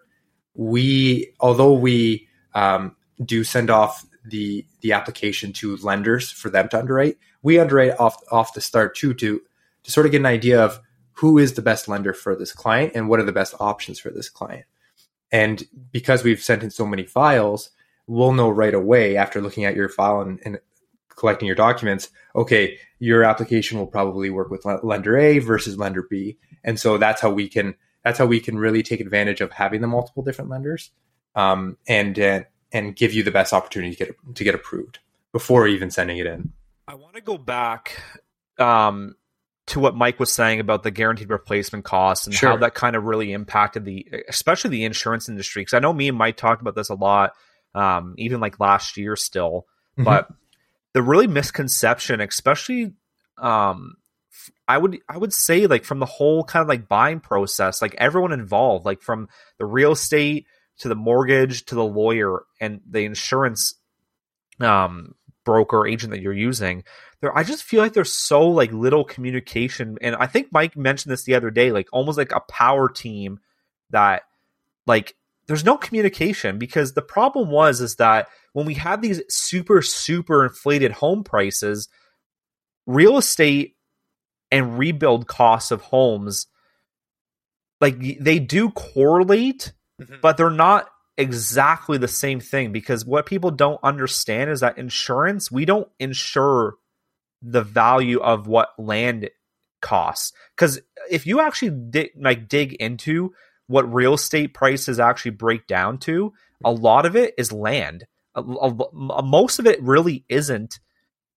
[0.54, 6.78] we, although we um, do send off the the application to lenders for them to
[6.78, 9.40] underwrite, we underwrite off off the start too to
[9.86, 10.80] to sort of get an idea of
[11.12, 14.10] who is the best lender for this client and what are the best options for
[14.10, 14.66] this client.
[15.30, 17.70] And because we've sent in so many files,
[18.08, 20.58] we'll know right away after looking at your file and, and
[21.08, 26.36] collecting your documents, okay, your application will probably work with lender A versus lender B.
[26.64, 29.82] And so that's how we can that's how we can really take advantage of having
[29.82, 30.90] the multiple different lenders
[31.36, 32.40] um, and uh,
[32.72, 34.98] and give you the best opportunity to get to get approved
[35.32, 36.52] before even sending it in.
[36.88, 38.02] I want to go back
[38.58, 39.16] um,
[39.66, 42.50] to what Mike was saying about the guaranteed replacement costs and Sure.
[42.50, 45.62] how that kind of really impacted the, especially the insurance industry.
[45.62, 47.32] Because I know me and Mike talked about this a lot,
[47.74, 49.66] um, even like last year still.
[49.98, 50.04] Mhm.
[50.04, 50.28] But
[50.92, 52.94] the really misconception, especially
[53.38, 53.96] um,
[54.68, 57.94] I would I would say like from the whole kind of like buying process, like
[57.98, 60.46] everyone involved, like from the real estate
[60.78, 63.74] to the mortgage to the lawyer and the insurance
[64.60, 66.82] um broker agent that you're using
[67.26, 71.12] there i just feel like there's so like little communication and i think mike mentioned
[71.12, 73.40] this the other day like almost like a power team
[73.90, 74.22] that
[74.86, 75.14] like
[75.46, 80.44] there's no communication because the problem was is that when we had these super super
[80.44, 81.88] inflated home prices
[82.86, 83.76] real estate
[84.50, 86.46] and rebuild costs of homes
[87.80, 90.16] like they do correlate mm-hmm.
[90.22, 95.50] but they're not exactly the same thing because what people don't understand is that insurance
[95.50, 96.76] we don't insure
[97.46, 99.30] the value of what land
[99.80, 100.32] costs.
[100.56, 100.80] Because
[101.10, 103.32] if you actually dig, like dig into
[103.68, 106.32] what real estate prices actually break down to
[106.64, 108.06] a lot of it is land.
[108.34, 110.78] A, a, most of it really isn't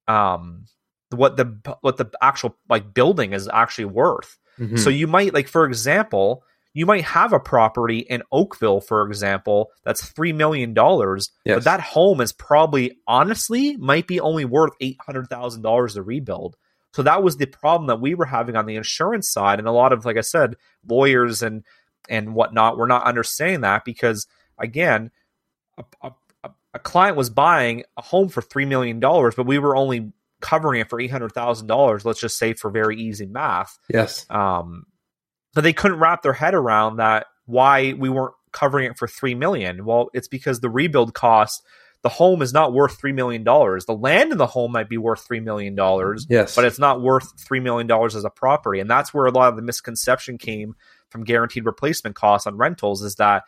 [0.08, 0.66] um
[1.12, 4.38] what the what the actual like building is actually worth.
[4.60, 4.76] Mm-hmm.
[4.76, 6.44] so you might like for example
[6.74, 11.58] you might have a property in Oakville, for example, that's three million dollars, yes.
[11.58, 16.04] but that home is probably honestly might be only worth eight hundred thousand dollars to
[16.04, 16.56] rebuild.
[16.94, 19.72] So that was the problem that we were having on the insurance side, and a
[19.72, 20.56] lot of, like I said,
[20.88, 21.64] lawyers and
[22.08, 24.28] and whatnot were not understanding that because
[24.58, 25.12] again,
[25.78, 26.12] a,
[26.44, 30.12] a, a client was buying a home for three million dollars, but we were only
[30.42, 32.06] covering it for eight hundred thousand dollars.
[32.06, 33.78] Let's just say for very easy math.
[33.90, 34.26] Yes.
[34.30, 34.86] Um,
[35.54, 39.36] but they couldn't wrap their head around that why we weren't covering it for three
[39.36, 39.86] million.
[39.86, 41.64] Well, it's because the rebuild cost
[42.02, 43.86] the home is not worth three million dollars.
[43.86, 47.02] The land in the home might be worth three million dollars, yes, but it's not
[47.02, 48.80] worth three million dollars as a property.
[48.80, 50.76] And that's where a lot of the misconception came
[51.10, 53.44] from guaranteed replacement costs on rentals is that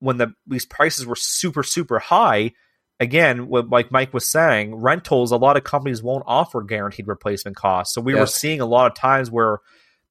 [0.00, 2.52] when the these prices were super super high,
[2.98, 7.56] again, what, like Mike was saying, rentals a lot of companies won't offer guaranteed replacement
[7.56, 7.94] costs.
[7.94, 8.20] So we yes.
[8.20, 9.60] were seeing a lot of times where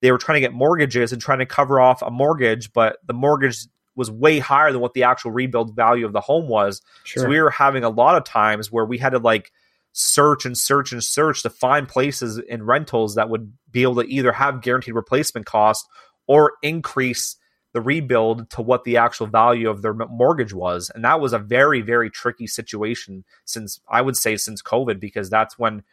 [0.02, 3.14] they were trying to get mortgages and trying to cover off a mortgage, but the
[3.14, 6.82] mortgage was way higher than what the actual rebuild value of the home was.
[7.04, 7.24] Sure.
[7.24, 9.52] So we were having a lot of times where we had to like
[9.92, 14.08] search and search and search to find places in rentals that would be able to
[14.08, 15.86] either have guaranteed replacement cost
[16.28, 17.36] or increase
[17.74, 20.90] the rebuild to what the actual value of their mortgage was.
[20.94, 25.30] And that was a very, very tricky situation since I would say since COVID, because
[25.30, 25.84] that's when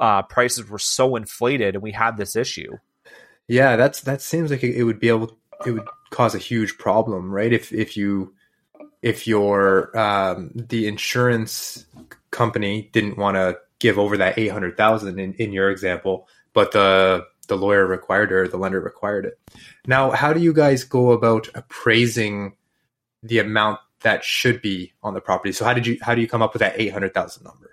[0.00, 2.78] uh, prices were so inflated and we had this issue.
[3.48, 7.30] Yeah, that's that seems like it would be able it would cause a huge problem,
[7.30, 7.52] right?
[7.52, 8.34] If if you
[9.02, 11.86] if your um, the insurance
[12.30, 16.72] company didn't want to give over that eight hundred thousand in, in your example, but
[16.72, 19.40] the the lawyer required it or the lender required it.
[19.86, 22.54] Now, how do you guys go about appraising
[23.22, 25.52] the amount that should be on the property?
[25.52, 27.70] So how did you how do you come up with that eight hundred thousand number?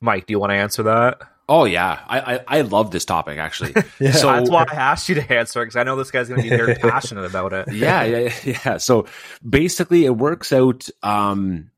[0.00, 1.20] Mike, do you want to answer that?
[1.48, 3.72] Oh yeah, I I, I love this topic actually.
[4.00, 4.12] yeah.
[4.12, 6.48] So that's why I asked you to answer because I know this guy's going to
[6.48, 7.72] be very passionate about it.
[7.72, 8.76] Yeah, yeah, yeah.
[8.76, 9.06] So
[9.48, 10.88] basically, it works out.
[11.02, 11.70] Um,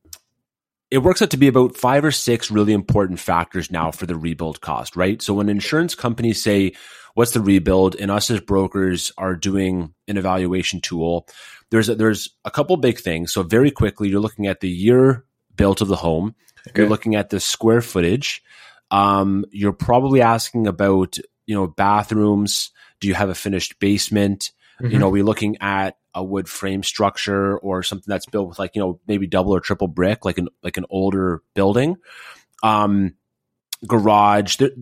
[0.90, 4.16] it works out to be about five or six really important factors now for the
[4.16, 5.22] rebuild cost, right?
[5.22, 6.72] So when insurance companies say,
[7.14, 11.28] "What's the rebuild?" and us as brokers are doing an evaluation tool,
[11.70, 13.33] there's a, there's a couple big things.
[13.33, 16.35] So very quickly, you're looking at the year built of the home.
[16.68, 16.83] Okay.
[16.83, 18.42] You're looking at the square footage.
[18.90, 22.70] Um, you're probably asking about, you know, bathrooms.
[23.00, 24.53] Do you have a finished basement?
[24.81, 24.92] Mm-hmm.
[24.92, 28.74] You know, we're looking at a wood frame structure or something that's built with like,
[28.74, 31.96] you know, maybe double or triple brick, like an, like an older building.
[32.62, 33.14] Um,
[33.87, 34.74] garage, th-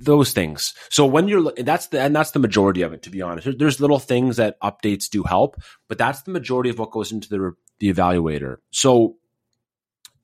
[0.00, 0.72] those things.
[0.88, 3.58] So when you're, that's the, and that's the majority of it, to be honest.
[3.58, 7.28] There's little things that updates do help, but that's the majority of what goes into
[7.28, 8.56] the, the evaluator.
[8.70, 9.16] So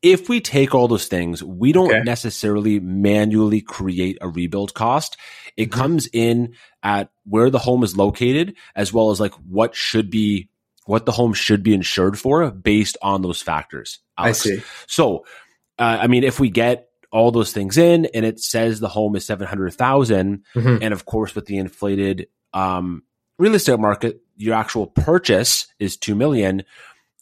[0.04, 2.02] if we take all those things, we don't okay.
[2.02, 5.16] necessarily manually create a rebuild cost.
[5.56, 5.80] It mm-hmm.
[5.80, 10.50] comes in at where the home is located, as well as like what should be,
[10.84, 14.00] what the home should be insured for based on those factors.
[14.18, 14.40] Alex.
[14.46, 14.62] I see.
[14.86, 15.24] So,
[15.78, 19.16] uh, I mean, if we get all those things in and it says the home
[19.16, 20.82] is 700,000, mm-hmm.
[20.82, 23.04] and of course, with the inflated, um,
[23.38, 26.64] real estate market, your actual purchase is 2 million.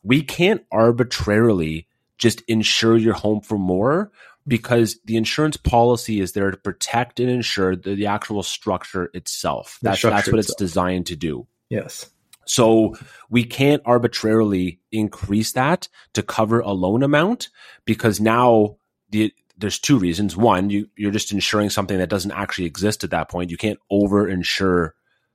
[0.02, 1.86] We can't arbitrarily
[2.18, 4.10] just insure your home for more
[4.46, 9.78] because the insurance policy is there to protect and insure the, the actual structure itself.
[9.82, 10.54] That's, structure that's what itself.
[10.54, 11.46] it's designed to do.
[11.68, 12.10] Yes.
[12.44, 12.96] So
[13.30, 17.50] we can't arbitrarily increase that to cover a loan amount
[17.84, 18.76] because now
[19.10, 20.36] the there's two reasons.
[20.36, 23.50] One, you you're just insuring something that doesn't actually exist at that point.
[23.50, 24.94] You can't over insure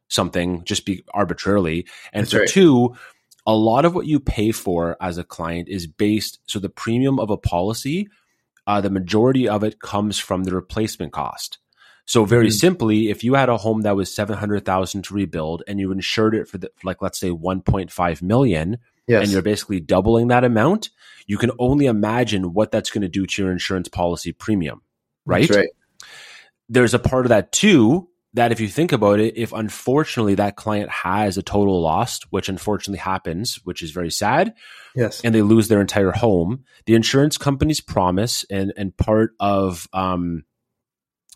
[0.10, 1.88] something just be arbitrarily.
[2.12, 2.50] And That's for right.
[2.50, 2.96] two,
[3.48, 7.20] a lot of what you pay for as a client is based so the premium
[7.20, 8.08] of a policy
[8.68, 11.58] uh, the majority of it comes from the replacement cost
[12.10, 12.60] So very Mhm.
[12.60, 15.92] simply, if you had a home that was seven hundred thousand to rebuild, and you
[15.92, 19.24] insured it for the, like let's say one point five million, Yes.
[19.24, 20.90] and you're basically doubling that amount,
[21.28, 24.82] you can only imagine what that's going to do to your insurance policy premium,
[25.26, 25.48] right?
[25.50, 25.70] That's right.
[26.70, 28.08] There's a part of that too
[28.38, 32.50] that if you think about it, if unfortunately that client has a total loss, which
[32.50, 34.54] unfortunately happens, which is very sad,
[34.96, 35.22] Yes.
[35.22, 40.44] and they lose their entire home, the insurance company's promise and and part of um,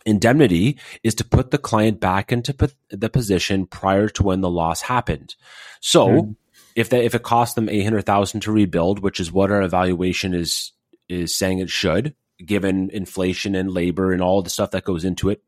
[0.05, 4.49] indemnity is to put the client back into po- the position prior to when the
[4.49, 5.35] loss happened.
[5.79, 6.35] So Mhm.
[6.75, 9.61] if that if it cost them eight hundred thousand to rebuild, which is what our
[9.61, 10.71] evaluation is
[11.09, 15.29] is saying it should, given inflation and labor and all the stuff that goes into
[15.29, 15.43] it,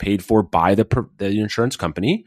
[0.00, 0.86] paid for by the
[1.18, 2.24] the insurance company,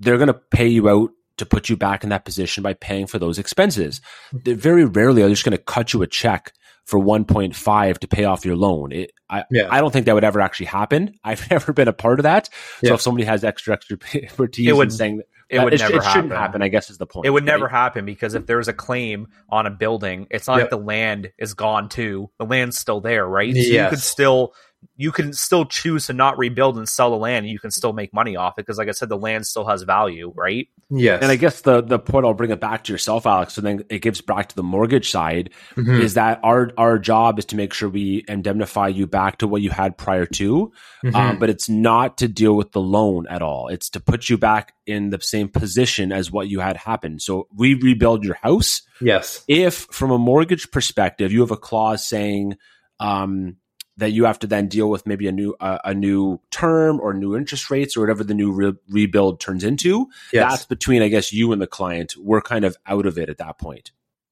[0.00, 3.06] they're going to pay you out to put you back in that position by paying
[3.06, 4.00] for those expenses.
[4.32, 6.52] They very rarely are just going to cut you a check
[6.84, 8.90] for 1.5 to pay off your loan.
[8.92, 9.68] It, I, Yeah.
[9.70, 11.14] I don't think that would ever actually happen.
[11.24, 12.48] I've never been a part of that.
[12.84, 15.96] So if somebody has extra extra expertise It would- saying that, It would it, never
[15.98, 16.30] it happen.
[16.30, 17.26] happen, I guess is the point.
[17.26, 17.52] It would right?
[17.54, 20.62] never happen because if there's a claim on a building, it's not Yep.
[20.64, 22.30] like the land is gone too.
[22.38, 23.54] The land's still there, right?
[23.54, 24.54] So you could still
[24.96, 27.92] you can still choose to not rebuild and sell the land and you can still
[27.92, 30.68] make money off it because like I said, the land still has value, right?
[30.90, 31.22] Yes.
[31.22, 33.84] And I guess the the point I'll bring it back to yourself, Alex, and then
[33.90, 36.00] it gives back to the mortgage side Mhm.
[36.00, 39.62] is that our our job is to make sure we indemnify you back to what
[39.62, 40.72] you had prior to,
[41.04, 41.14] Mhm.
[41.14, 43.68] um, but it's not to deal with the loan at all.
[43.68, 47.46] It's to put you back in the same position as what you had happened So
[47.54, 48.82] we rebuild your house.
[49.00, 49.44] yes.
[49.48, 52.56] If from a mortgage perspective, you have a clause saying
[53.00, 53.56] um,
[53.98, 57.12] that you have to then deal with maybe a new uh, a new term or
[57.12, 60.52] new interest rates or whatever the new re- rebuild turns into, Yes.
[60.52, 62.14] that's between I guess you and the client.
[62.16, 63.90] We're kind of out of it at that point.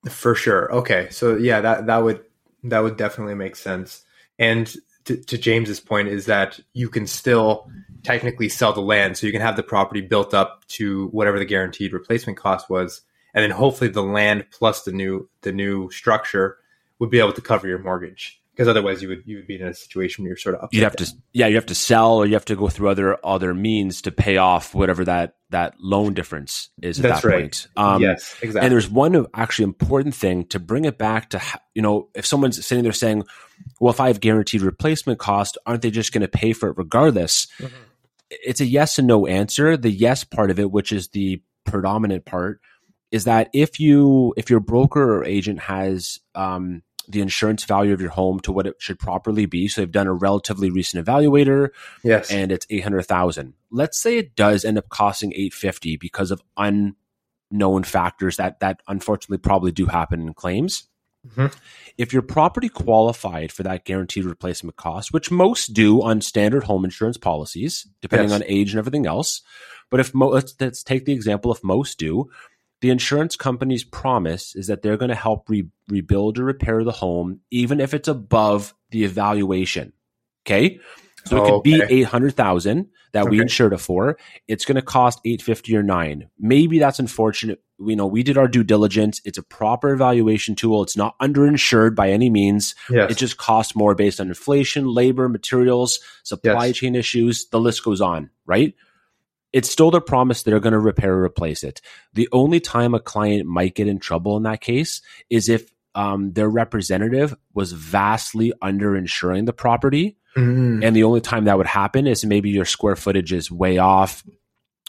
[0.09, 0.72] For sure.
[0.72, 1.09] Okay.
[1.11, 2.24] So yeah, that that would
[2.64, 4.05] that would definitely make sense.
[4.38, 4.72] And
[5.05, 7.70] to, to James's point is that you can still
[8.02, 11.44] technically sell the land, so you can have the property built up to whatever the
[11.44, 13.02] guaranteed replacement cost was,
[13.35, 16.59] and then hopefully the land plus the new the new structure
[16.98, 18.40] would be able to cover your mortgage.
[18.57, 20.85] Because otherwise, you would you would be in a situation where you're sort of You'd
[20.85, 23.53] have to yeah, you have to sell or you have to go through other other
[23.53, 27.40] means to pay off whatever that that loan difference is at That's that right.
[27.42, 27.69] point.
[27.77, 28.64] Um, yes, exactly.
[28.66, 31.42] And there's one actually important thing to bring it back to,
[31.75, 33.25] you know, if someone's sitting there saying,
[33.79, 36.79] well, if I have guaranteed replacement cost, aren't they just going to pay for it
[36.79, 37.49] regardless?
[37.59, 37.71] Mhm.
[38.31, 39.77] It's a yes and no answer.
[39.77, 42.61] The yes part of it, which is the predominant part,
[43.12, 48.01] is that if you, if your broker or agent has, um, the insurance value of
[48.01, 49.69] your home to what it should properly be.
[49.69, 51.71] So they've done a relatively recent evaluator
[52.03, 52.31] yes.
[52.31, 53.55] and it's 800,000.
[53.71, 59.38] Let's say it does end up costing 850 because of unknown factors that that unfortunately
[59.38, 60.85] probably do happen in claims.
[61.35, 61.53] Mhm.
[61.99, 66.85] If your property qualified for that guaranteed replacement cost, which most do on standard home
[66.85, 68.40] insurance policies, depending Yes.
[68.42, 69.42] on age and everything else,
[69.90, 72.31] but if mo- let's, let's take the example if most do,
[72.80, 76.92] the insurance company's promise is that they're going to help re- rebuild or repair the
[76.92, 79.92] home, even if it's above the evaluation.
[80.46, 80.78] Okay.
[81.24, 84.16] So it could be 800,000 that we insured it for.
[84.46, 86.28] It's going to cost 850 or 9.
[86.38, 87.62] Maybe that's unfortunate.
[87.78, 89.20] We know we did our due diligence.
[89.24, 90.82] It's a proper evaluation tool.
[90.84, 92.76] It's not underinsured by any means.
[92.88, 93.10] yes.
[93.10, 96.76] It just costs more based on inflation, labor, materials, supply Yes.
[96.76, 97.48] chain issues.
[97.48, 98.74] The list goes on, right?
[99.52, 101.80] It's still the promise they're going to repair or replace it.
[102.14, 106.32] The only time a client might get in trouble in that case is if um,
[106.32, 110.18] their representative was vastly underinsuring the property.
[110.37, 110.85] Mhm.
[110.85, 114.22] And the only time that would happen is maybe your square footage is way off.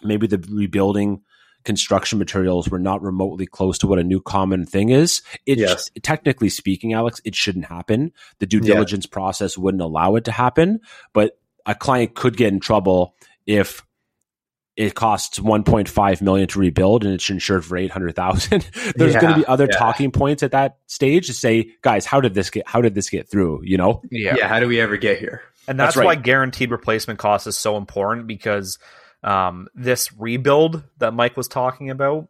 [0.03, 1.21] Maybe the rebuilding
[1.63, 5.21] construction materials were not remotely close to what a new common thing is.
[5.45, 5.89] It Yes.
[6.03, 8.11] technically speaking, Alex, it shouldn't happen.
[8.39, 8.73] The due Yeah.
[8.73, 10.79] diligence process wouldn't allow it to happen,
[11.13, 13.15] but a client could get in trouble
[13.45, 13.85] if
[14.77, 18.69] it costs 1.5 million to rebuild and it's insured for 800,000.
[18.95, 19.77] There's going to be other yeah.
[19.77, 23.09] talking points at that stage to say, guys, how did this get how did this
[23.09, 24.03] get through, you know?
[24.11, 24.47] yeah.
[24.47, 25.41] How do we ever get here?
[25.67, 26.05] And that's, That's right.
[26.05, 28.77] why guaranteed replacement cost is so important because
[29.23, 32.29] um, this rebuild that Mike was talking about,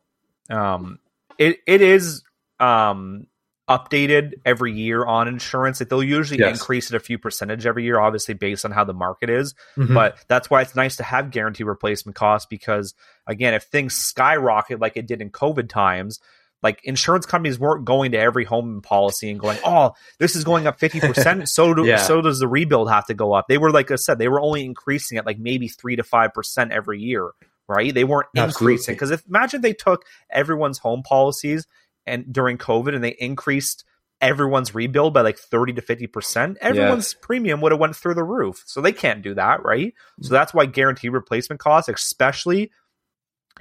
[0.50, 1.00] um,
[1.38, 2.24] it it is
[2.60, 3.28] um,
[3.70, 5.80] updated every year on insurance.
[5.82, 6.59] Like they'll usually Yes.
[6.59, 9.53] increase it a few percentage every year, obviously based on how the market is.
[9.78, 9.93] Mhm.
[9.93, 12.93] But that's why it's nice to have guarantee replacement costs because
[13.28, 16.20] again, if things skyrocket like it did in COVID times,
[16.63, 20.65] like insurance companies weren't going to every home policy and going, "Oh, this is going
[20.65, 21.97] up fifty percent." So do Yeah.
[21.97, 23.45] so does the rebuild have to go up?
[23.47, 26.34] They were like I said, they were only increasing it like maybe three to five
[26.34, 27.30] percent every year,
[27.68, 27.93] right?
[27.93, 28.74] They weren't Absolutely.
[28.74, 31.68] increasing because if imagine they took everyone's home policies
[32.08, 33.84] and during COVID and they increased
[34.20, 37.20] everyone's rebuild by like 30 to 50%, everyone's yeah.
[37.22, 38.64] premium would have went through the roof.
[38.66, 39.93] So they can't do that, right?
[40.22, 42.72] So that's why guaranteed replacement costs, especially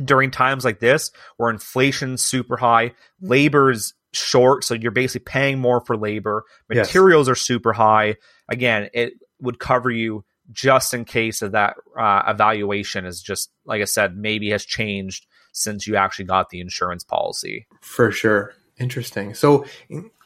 [0.03, 5.81] during times like this where inflation's super high, labor's short, so you're basically paying more
[5.81, 7.33] for labor, materials yes.
[7.33, 8.17] are super high.
[8.49, 13.83] Again, it would cover you just in case of that uh, evaluation is just like
[13.83, 15.27] I said, maybe has changed
[15.57, 17.67] since you actually got the insurance policy.
[17.81, 18.55] For sure.
[18.79, 19.35] Interesting.
[19.35, 19.65] So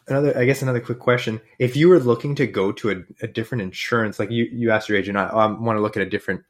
[0.09, 1.41] another, I guess another quick question.
[1.59, 4.89] If you were looking to go to a, a different insurance, like you, you asked
[4.89, 6.43] your agent, I, I want to look at a different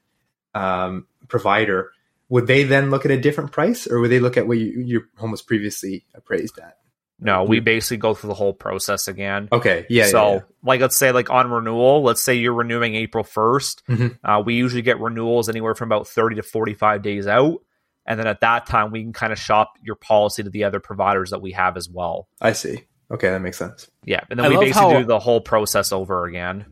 [0.55, 1.93] um, provider,
[2.31, 4.81] would they then look at a different price or would they look at what you,
[4.81, 6.79] your home was previously appraised at?
[7.23, 9.51] No, we basically go through the whole process again.
[9.53, 9.85] Okay.
[9.91, 10.07] Yeah.
[10.07, 10.41] So, yeah, yeah.
[10.63, 13.83] like, let's say, like on renewal, let's say you're renewing April 1st.
[13.91, 14.27] Mm-hmm.
[14.27, 17.61] Uh, we usually get renewals anywhere from about 30 to 45 days out.
[18.07, 20.81] And then at that time, we can kind of shop your policy to the other
[20.81, 22.29] providers that we have as well.
[22.41, 22.85] I see.
[23.11, 23.89] Okay, that makes sense.
[24.05, 24.21] Yeah.
[24.31, 26.67] And then I we basically how, do the whole process over again.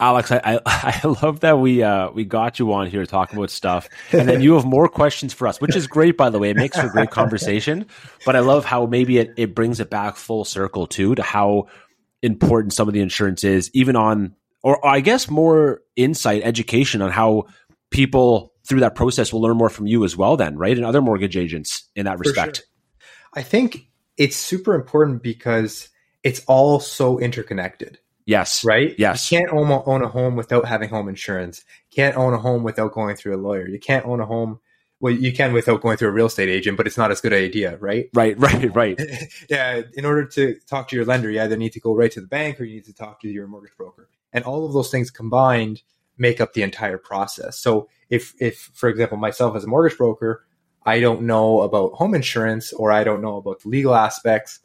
[0.00, 0.60] Alex, I, I,
[1.04, 4.40] I love that we uh, we got you on here talking about stuff, and then
[4.40, 6.16] you have more questions for us, which is great.
[6.16, 7.86] By the way, it makes for great conversation.
[8.26, 11.68] But I love how maybe it, it brings it back full circle too to how
[12.22, 17.10] important some of the insurance is, even on, or I guess more insight, education on
[17.10, 17.44] how
[17.90, 20.36] people through that process we'll learn more from you as well.
[20.36, 22.56] Then, right, and other mortgage agents in that respect.
[22.58, 22.66] Sure.
[23.34, 25.88] I think it's super important because
[26.22, 27.98] it's all so interconnected.
[28.26, 28.64] Yes.
[28.64, 28.94] Right?
[28.98, 29.30] Yes.
[29.30, 31.62] You can't own, own a home without having home insurance.
[31.90, 33.68] You can't own a home without going through a lawyer.
[33.68, 34.60] You can't own a home
[35.00, 37.34] well, you can without going through a real estate agent, but it's not as good
[37.34, 38.08] an idea, right?
[38.14, 38.98] Right, right, right.
[39.50, 39.82] yeah.
[39.92, 42.26] In order to talk to your lender, you either need to go right to the
[42.26, 44.08] bank or you need to talk to your mortgage broker.
[44.32, 45.82] And all of those things combined
[46.18, 47.58] make up the entire process.
[47.58, 50.44] So if if for example myself as a mortgage broker,
[50.84, 54.60] I don't know about home insurance or I don't know about the legal aspects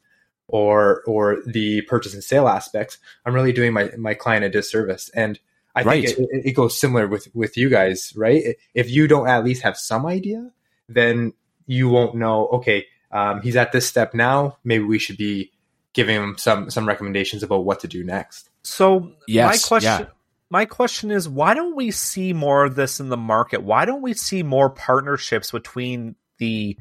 [0.50, 5.10] or or the purchase and sale aspects, I'm really doing my my client a disservice.
[5.14, 5.40] And
[5.76, 6.06] I right.
[6.06, 8.56] think it, it, goes similar with with you guys, right?
[8.74, 10.52] If you don't at least have some idea,
[10.90, 11.34] then
[11.68, 12.48] you won't know.
[12.48, 14.58] Okay, um, he's at this step now.
[14.64, 15.52] Maybe we should be
[15.94, 18.50] giving him some some recommendations about what to do next.
[18.64, 20.08] So yes, my question.
[20.08, 20.14] Yeah.
[20.50, 23.62] My question is, why don't we see more of this in the market?
[23.62, 26.78] Why don't we see more partnerships between the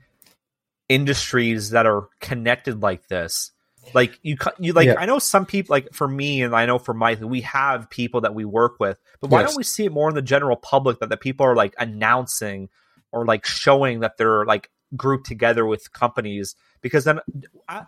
[0.88, 3.52] industries that are connected like this?
[3.94, 4.86] Like you, you like.
[4.86, 4.96] Yeah.
[4.98, 8.22] I know some people, like for me, and I know for Mike, we have people
[8.22, 8.98] that we work with.
[9.20, 9.50] But why yes.
[9.50, 12.68] don't we see it more in the general public that the people are like announcing
[13.12, 16.54] or like showing that they're like grouped together with companies?
[16.80, 17.20] Because then,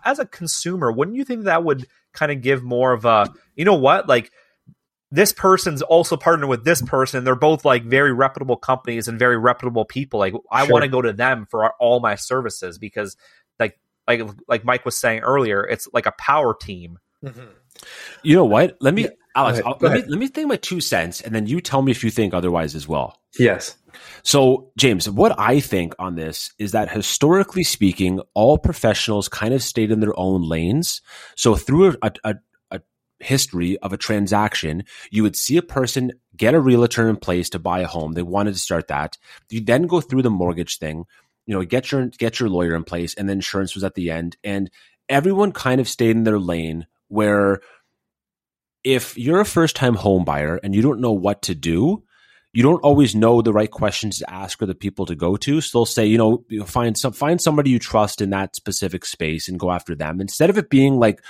[0.05, 3.65] as a consumer, wouldn't you think that would kind of give more of a, you
[3.65, 4.31] know what, like
[5.11, 7.25] this person's also partnered with this person.
[7.25, 10.21] They're both like very reputable companies and very reputable people.
[10.21, 10.73] Like I sure.
[10.73, 13.17] want to go to them for all my services because
[13.59, 16.99] like like like Mike was saying earlier, it's like a power team.
[17.25, 17.41] Mm-hmm.
[18.23, 18.77] You know what?
[18.81, 19.09] Let me, yeah.
[19.35, 19.61] Alex.
[19.81, 22.11] let me let me think my two cents, and then you tell me if you
[22.11, 23.19] think otherwise as well.
[23.39, 23.77] Yes.
[24.23, 29.63] So, James, what I think on this is that historically speaking, all professionals kind of
[29.63, 31.01] stayed in their own lanes.
[31.37, 32.35] So, through a, a, a
[33.21, 37.59] history of a transaction, you would see a person get a realtor in place to
[37.59, 38.13] buy a home.
[38.13, 39.19] They wanted to start that.
[39.51, 41.05] You then go through the mortgage thing
[41.51, 44.13] you know, get your get your lawyer in place, and then insurance was at the
[44.13, 44.71] end, and
[45.09, 46.87] everyone kind of stayed in their lane.
[47.09, 47.61] Where
[48.85, 52.05] if you're a first time home buyer and you don't know what to do,
[52.53, 55.61] you don't always know the right questions to ask or the people to go to.
[55.61, 59.49] So they'll say, you know, find some find somebody you trust in that specific space
[59.49, 61.21] and go after them instead of it being like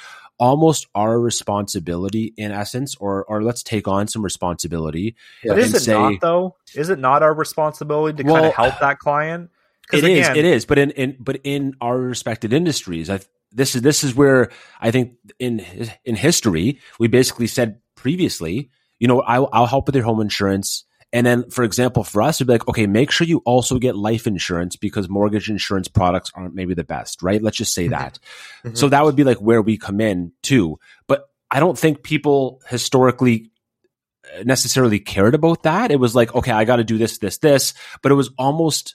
[0.41, 5.14] almost our responsibility in essence, or or let's take on some responsibility.
[5.45, 6.57] But is it say, not though?
[6.74, 9.51] Is it not our responsibility to well, kind of help that client?
[9.93, 10.64] It again, is, It is.
[10.66, 13.18] But in, in but in our respected industries, I
[13.51, 15.66] this is this is where I think in
[16.05, 18.70] in history we basically said previously,
[19.01, 20.84] you know, I'll, I'll help with your home insurance.
[21.13, 23.97] And then, for example, for us, it'd be like, okay, make sure you also get
[23.97, 27.43] life insurance because mortgage insurance products aren't maybe the best, right?
[27.43, 27.93] Let's just say mm-hmm.
[27.93, 28.19] that.
[28.65, 28.77] Mm-hmm.
[28.77, 30.79] So that would be like where we come in too.
[31.09, 33.51] But I don't think people historically
[34.45, 35.91] necessarily cared about that.
[35.91, 37.75] It was like, okay, I got to do this, this, this.
[38.03, 38.95] But it was almost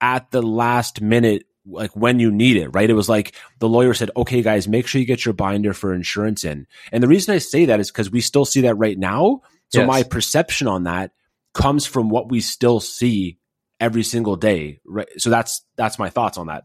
[0.00, 2.88] at the last minute like when you need it, right?
[2.88, 5.92] It was like the lawyer said, okay, guys, make sure you get your binder for
[5.92, 6.66] insurance in.
[6.92, 9.42] And the reason I say that is because we still see that right now.
[9.70, 9.86] So yes.
[9.86, 11.10] my perception on that
[11.54, 13.38] comes from what we still see
[13.80, 14.80] every single day.
[14.84, 15.08] Right.
[15.18, 16.64] So that's, that's my thoughts on that.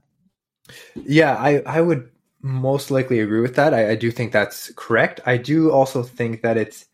[0.96, 1.36] Yeah.
[1.36, 2.10] I, I would
[2.42, 3.74] most likely agree with that.
[3.74, 5.22] I, I do think that's correct.
[5.26, 6.86] I do also think that it's,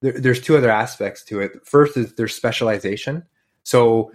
[0.00, 1.52] there, there's two other aspects to it.
[1.64, 3.24] First is there's specialization.
[3.62, 4.12] So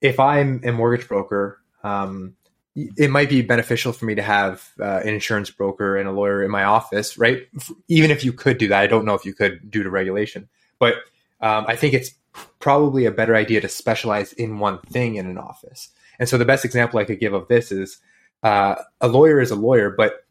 [0.00, 2.36] if I'm a mortgage broker, um,
[2.74, 6.42] it might be beneficial for me to have uh, an insurance broker and a lawyer
[6.42, 7.48] in my office, right?
[7.88, 10.48] Even if you could do that, I don't know if you could due to regulation,
[10.78, 10.94] but
[11.40, 12.12] um, I think it's
[12.58, 15.88] probably a better idea to specialize in one thing in an office.
[16.18, 17.98] And so the best example I could give of this is
[18.42, 20.24] uh, a lawyer is a lawyer, but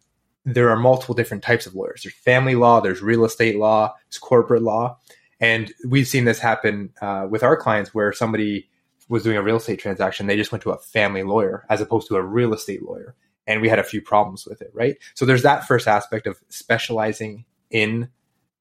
[0.46, 2.04] there are multiple different types of lawyers.
[2.04, 4.98] There's family law, there's real estate law, there's corporate law,
[5.40, 8.70] and we've seen this happen uh, with our clients where somebody
[9.08, 12.08] was doing a real estate transaction, they just went to a family lawyer as opposed
[12.08, 13.16] to a real estate lawyer.
[13.48, 14.98] And we had a few problems with it, right?
[15.16, 18.10] So there's that first aspect of specializing in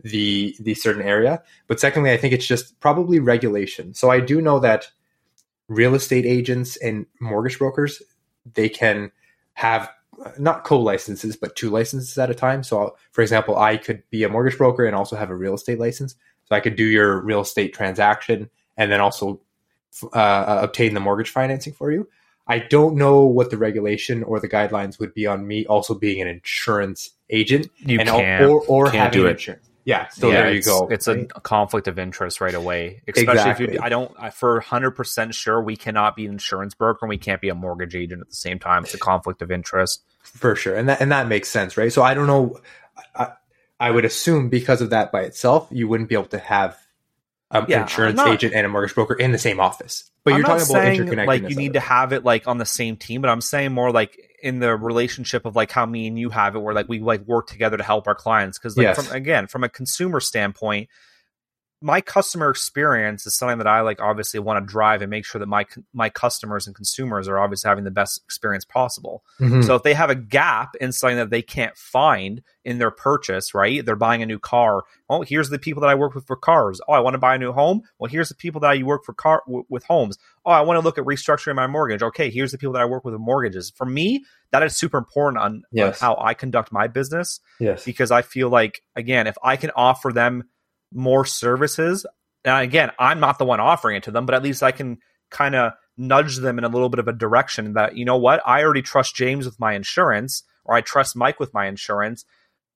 [0.02, 1.42] the the certain area.
[1.66, 3.94] But secondly, I think it's just probably regulation.
[3.94, 4.90] So I do know that
[5.68, 8.02] real estate agents and mortgage brokers,
[8.54, 9.10] they can
[9.54, 9.90] have
[10.38, 12.62] not co-licenses, but two licenses at a time.
[12.62, 15.78] So, for example, I could be a mortgage broker and also have a real estate
[15.78, 16.14] license.
[16.46, 19.40] So I could do your real estate transaction and then also
[20.14, 22.08] uh, uh, obtain the mortgage financing for you.
[22.46, 26.22] I don't know what the regulation or the guidelines would be on me also being
[26.22, 28.44] an insurance agent You and can't.
[28.44, 29.32] or, or Can't having do it.
[29.32, 29.67] insurance.
[29.88, 30.86] Yeah, so Yeah, there you go.
[30.90, 31.26] It's right?
[31.34, 33.72] a conflict of interest right away, especially if Exactly.
[33.72, 33.80] you.
[33.82, 34.12] I don't.
[34.18, 37.48] I, for hundred percent sure, we cannot be an insurance broker and we can't be
[37.48, 38.84] a mortgage agent at the same time.
[38.84, 40.02] It's a conflict of interest.
[40.22, 41.90] for sure, and that and that makes sense, right?
[41.90, 42.60] So I don't know.
[43.16, 43.28] I,
[43.80, 46.76] I would assume because of that by itself, you wouldn't be able to have
[47.50, 50.10] um, Yeah, an insurance not- agent and a mortgage broker in the same office.
[50.22, 51.26] But I'm you're talking about saying interconnectedness.
[51.26, 53.90] like you need to have it like on the same team, but I'm saying more
[53.90, 57.00] like in the relationship of like how me and you have it, where like we
[57.00, 58.58] like work together to help our clients.
[58.58, 59.06] Because like Yes.
[59.06, 60.88] from again from a consumer standpoint,
[61.80, 65.38] my customer experience is something that I like obviously want to drive and make sure
[65.38, 69.22] that my my customers and consumers are obviously having the best experience possible.
[69.40, 69.64] Mhm.
[69.64, 73.54] So if they have a gap in something that they can't find in their purchase,
[73.54, 73.86] right?
[73.86, 74.82] They're buying a new car.
[75.08, 76.80] Oh, here's the people that I work with for cars.
[76.88, 77.82] Oh, I want to buy a new home.
[77.98, 80.18] Well, here's the people that I work for car w- with homes.
[80.44, 82.02] Oh, I want to look at restructuring my mortgage.
[82.02, 83.70] Okay, here's the people that I work with with mortgages.
[83.70, 88.10] For me, that is super important on, on how I conduct my business yes, because
[88.10, 90.44] I feel like again, if I can offer them
[90.92, 92.06] more services,
[92.44, 94.98] and again, I'm not the one offering it to them, but at least I can
[95.30, 98.40] kind of nudge them in a little bit of a direction that you know what,
[98.46, 102.24] I already trust James with my insurance, or I trust Mike with my insurance.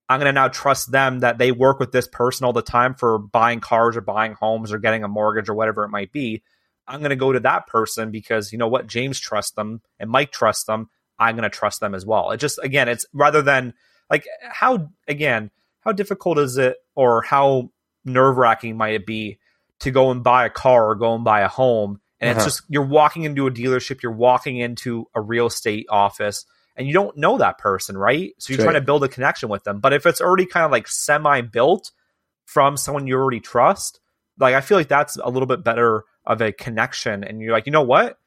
[0.08, 2.94] I'm going to now trust them that they work with this person all the time
[2.94, 6.42] for buying cars or buying homes or getting a mortgage or whatever it might be.
[6.86, 10.10] I'm going to go to that person because you know what, James trusts them and
[10.10, 10.90] Mike trusts them.
[11.18, 12.32] I'm going to trust them as well.
[12.32, 13.74] It just again, it's rather than
[14.10, 15.50] like how again,
[15.80, 17.70] how difficult is it or how
[18.04, 19.38] nerve wracking might it be
[19.80, 22.00] to go and buy a car or go and buy a home?
[22.20, 22.38] And Uh-huh.
[22.38, 26.44] it's just you're walking into a dealership, you're walking into a real estate office,
[26.76, 28.32] and you don't know that person, right?
[28.38, 28.64] So you're Right.
[28.64, 29.80] trying to build a connection with them.
[29.80, 31.90] But if it's already kind of like semi built
[32.46, 34.00] from someone you already trust,
[34.38, 37.24] like I feel like that's a little bit better of a connection.
[37.24, 38.18] And you're like, you know what?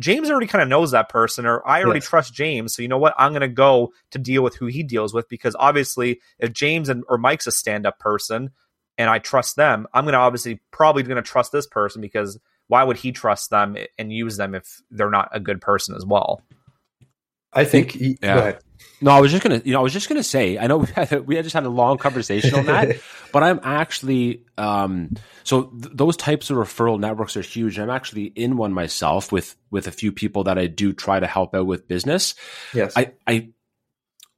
[0.00, 2.08] James already kind of knows that person, or I already Yes.
[2.08, 2.74] trust James.
[2.74, 3.14] So you know what?
[3.18, 6.88] I'm going to go to deal with who he deals with because obviously, if James
[6.88, 8.50] and or Mike's a stand up person,
[8.98, 12.38] and I trust them, I'm going to obviously probably going to trust this person because
[12.68, 16.04] why would he trust them and use them if they're not a good person as
[16.06, 16.42] well?
[17.52, 17.96] I think.
[18.00, 18.34] y- Yeah.
[18.34, 18.58] Go ahead.
[19.00, 20.58] No, I was just gonna, you know, I was just gonna say.
[20.58, 22.96] I know we had, we had just had a long conversation on that,
[23.32, 25.10] but I'm actually, um,
[25.44, 27.78] so th- those types of referral networks are huge.
[27.78, 31.26] I'm actually in one myself with with a few people that I do try to
[31.26, 32.34] help out with business.
[32.74, 32.92] yes.
[32.96, 33.50] I, I,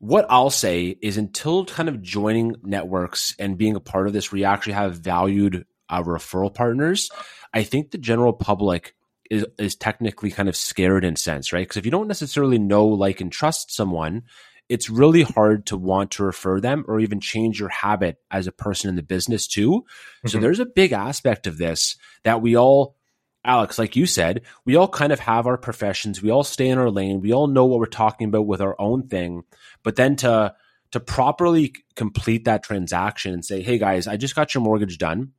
[0.05, 4.31] what I'll say is until kind of joining networks and being a part of this,
[4.31, 7.11] where you actually have valued uh, referral partners,
[7.55, 8.95] I think the general public
[9.31, 11.67] is is technically kind of scared in sense, right?
[11.67, 14.25] Because if you don't necessarily know, like, and trust someone,
[14.69, 18.53] it's really hard to want to refer them or even change your habit as a
[18.53, 19.85] person in the business too.
[20.27, 20.43] So Mhm.
[20.43, 22.97] there's a big aspect of this that we all
[23.45, 26.23] Alex, like you said, we all kind of have our professions.
[26.23, 27.21] We all stay in our lane.
[27.21, 29.43] We all know what we're talking about with our own thing.
[29.83, 30.55] But then to
[30.93, 35.33] to properly complete that transaction and say, "Hey guys, I just got your mortgage done.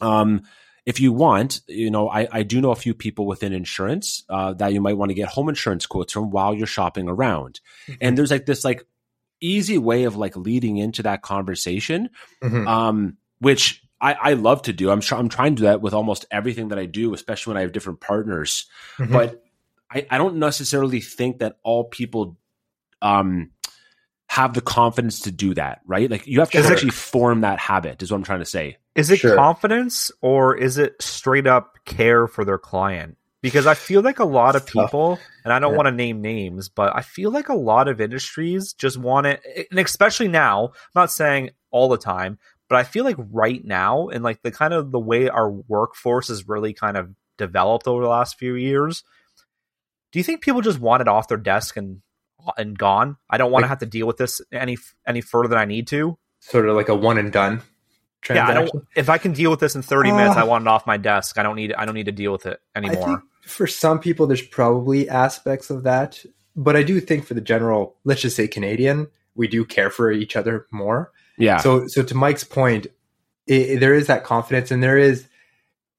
[0.00, 0.42] Um,
[0.84, 4.52] if you want, you know, I, I do know a few people within insurance uh,
[4.54, 7.60] that you might want to get home insurance quotes from while you're shopping around.
[8.00, 8.84] And there's like this like
[9.40, 12.10] easy way of like leading into that conversation
[12.42, 12.66] Mhm.
[12.66, 14.90] um, which I, I love to do.
[14.90, 17.58] I'm try, I'm trying to do that with almost everything that I do, especially when
[17.58, 18.66] I have different partners.
[18.98, 19.12] Mhm.
[19.12, 19.42] But
[19.90, 22.36] I, I don't necessarily think that all people
[23.00, 23.50] um,
[24.28, 26.10] have the confidence to do that, right?
[26.10, 28.02] Like you have to Is it- actually form that habit.
[28.02, 28.78] Is what I'm trying to say.
[28.94, 29.36] Is it Sure.
[29.36, 33.16] confidence or is it straight up care for their client?
[33.40, 35.76] Because I feel like a lot of people, and I don't Yeah.
[35.76, 39.66] want to name names, but I feel like a lot of industries just want it,
[39.70, 40.66] and especially now.
[40.66, 40.72] I'm
[41.02, 42.38] not saying all the time,
[42.72, 46.28] but I feel like right now, and like the kind of the way our workforce
[46.28, 49.04] has really kind of developed over the last few years,
[50.10, 52.00] do you think people just want it off their desk and
[52.56, 53.18] and gone?
[53.28, 55.86] I don't want to have to deal with this any any further than I need
[55.88, 56.16] to.
[56.40, 57.60] Sort of like a one and done.
[58.30, 58.70] Yeah, I don't.
[58.96, 60.96] If I can deal with this in thirty uh, minutes, I want it off my
[60.96, 61.38] desk.
[61.38, 61.74] I don't need.
[61.74, 63.22] I don't need to deal with it anymore.
[63.42, 66.24] for some people, there's probably aspects of that,
[66.56, 70.10] but I do think for the general, let's just say Canadian, we do care for
[70.10, 71.12] each other more.
[71.38, 71.58] Yeah.
[71.58, 72.86] So, so to Mike's point,
[73.46, 75.26] it, there is that confidence, and there is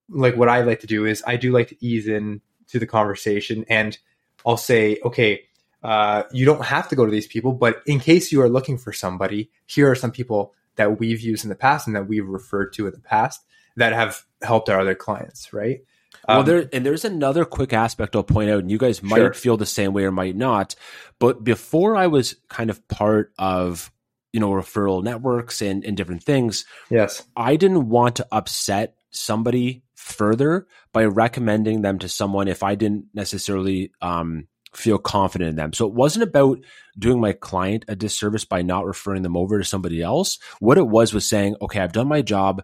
[0.10, 2.88] like what I like to do is I do like to ease in to the
[2.88, 3.98] conversation, and
[4.46, 5.44] I'll say, okay,
[5.84, 8.78] uh, you don't have to go to these people, but in case you are looking
[8.78, 12.28] for somebody, here are some people that we've used in the past and that we've
[12.28, 13.42] referred to in the past
[13.76, 15.82] that have helped our other clients, right?
[16.28, 19.18] Well, um, there and there's another quick aspect I'll point out, and you guys might
[19.18, 19.34] sure.
[19.34, 20.76] feel the same way or might not.
[21.20, 23.92] But before I was kind of part of
[24.34, 29.84] you know referral networks and, and different things, yes, I didn't want to upset somebody
[29.96, 35.74] further by recommending them to someone if I didn't necessarily um, feel confident in them.
[35.74, 36.60] So it wasn't about
[36.98, 40.40] doing my client a disservice by not referring them over to somebody else.
[40.60, 42.64] What it was was saying, okay, I've done my job.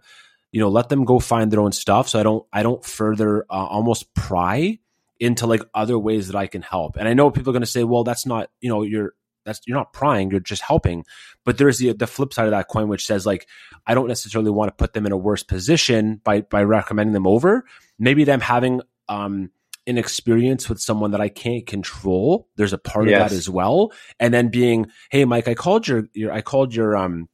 [0.52, 2.08] You know, let them go find their own stuff.
[2.08, 4.78] So I don't, I don't further uh, almost pry
[5.18, 6.96] into like other ways that I can help.
[6.96, 9.14] And I know people are going to say, well, that's not, you know, you're,
[9.44, 11.04] that's you're not prying, you're just helping.
[11.44, 13.46] But there's the the flip side of that coin, which says like,
[13.86, 17.26] I don't necessarily want to put them in a worse position by by recommending them
[17.26, 17.64] over.
[17.98, 19.50] Maybe them having um
[19.86, 22.48] an experience with someone that I can't control.
[22.56, 23.22] There's a part yes.
[23.22, 23.92] of that as well.
[24.18, 27.28] And then being, hey, Mike, I called your, your I called your um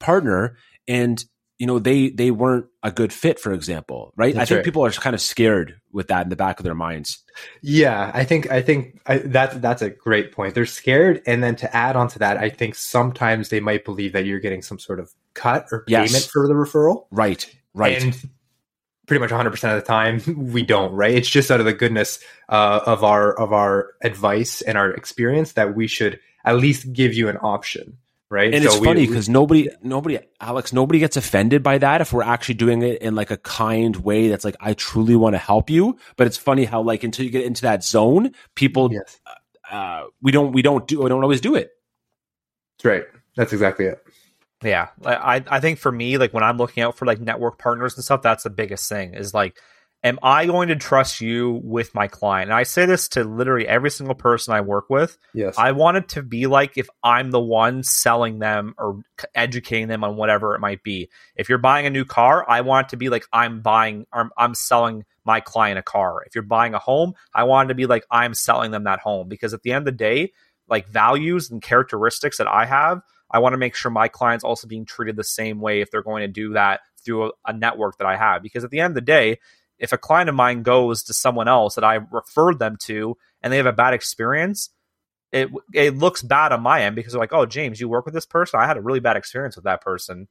[0.00, 0.56] partner
[0.88, 1.24] and
[1.62, 4.34] you know they they weren't a good fit for example right?
[4.34, 4.64] That's i think right.
[4.64, 7.22] people are kind of scared with that in the back of their minds.
[7.62, 10.56] Yeah i think i think I, that that's a great point.
[10.56, 14.12] They're scared and then to add on to that i think sometimes they might believe
[14.12, 16.26] that you're getting some sort of cut or payment yes.
[16.26, 17.06] for the referral.
[17.12, 18.02] Right right.
[18.02, 18.30] And
[19.06, 20.20] pretty much 100% of the time
[20.52, 21.14] we don't right?
[21.14, 25.52] It's just out of the goodness uh, of our of our advice and our experience
[25.52, 27.98] that we should at least give you an option
[28.32, 28.52] right?
[28.52, 32.22] And so it's funny because nobody nobody alex nobody gets offended by that if we're
[32.22, 35.68] actually doing it in like a kind way that's like i truly want to help
[35.68, 35.96] you.
[36.16, 39.20] But it's funny how like until you get into that zone people yes.
[39.70, 41.70] uh, we don't we don't do we don't always do it.
[42.78, 43.04] That's right.
[43.36, 44.02] That's exactly it.
[44.64, 47.96] Yeah, I I think for me, like when I'm looking out for like network partners
[47.96, 49.14] and stuff, that's the biggest thing.
[49.14, 49.58] Is like,
[50.04, 52.50] am I going to trust you with my client?
[52.50, 55.16] And I say this to literally every single person I work with.
[55.34, 59.02] Yes, I want it to be like if I'm the one selling them or
[59.34, 61.08] educating them on whatever it might be.
[61.36, 64.30] If you're buying a new car, I want it to be like I'm buying, I'm,
[64.36, 66.22] I'm selling my client a car.
[66.26, 69.00] If you're buying a home, I want it to be like I'm selling them that
[69.00, 70.32] home because at the end of the day,
[70.68, 74.68] like values and characteristics that I have I want to make sure my clients also
[74.68, 77.98] being treated the same way if they're going to do that through a, a network
[77.98, 78.42] that I have.
[78.42, 79.38] Because at the end of the day,
[79.82, 83.52] if a client of mine goes to someone else that I referred them to and
[83.52, 84.70] they have a bad experience,
[85.32, 88.14] it it looks bad on my end because they're like, oh, James, you work with
[88.14, 88.60] this person.
[88.60, 90.28] I had a really bad experience with that person,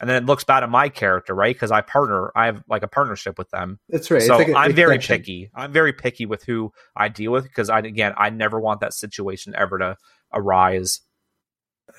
[0.00, 1.54] and then it looks bad on my character, right?
[1.54, 3.80] Because I partner, I have like a partnership with them.
[3.88, 4.22] That's right.
[4.22, 5.50] So like a, I'm very picky.
[5.54, 8.94] I'm very picky with who I deal with because I again, I never want that
[8.94, 9.96] situation ever to
[10.32, 11.00] arise.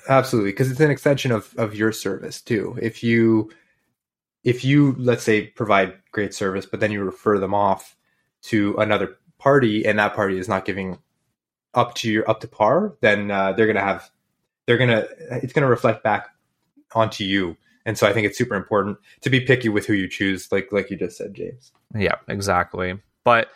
[0.08, 2.78] Absolutely, because it's an extension of of your service too.
[2.80, 3.50] If you
[4.46, 7.96] if you let's say provide great service, but then you refer them off
[8.42, 10.98] to another party, and that party is not giving
[11.74, 14.08] up to your up to par, then uh, they're gonna have
[14.66, 16.28] they're gonna it's gonna reflect back
[16.94, 17.56] onto you.
[17.84, 20.70] And so I think it's super important to be picky with who you choose, like
[20.70, 21.72] like you just said, James.
[21.92, 23.00] Yeah, exactly.
[23.24, 23.48] But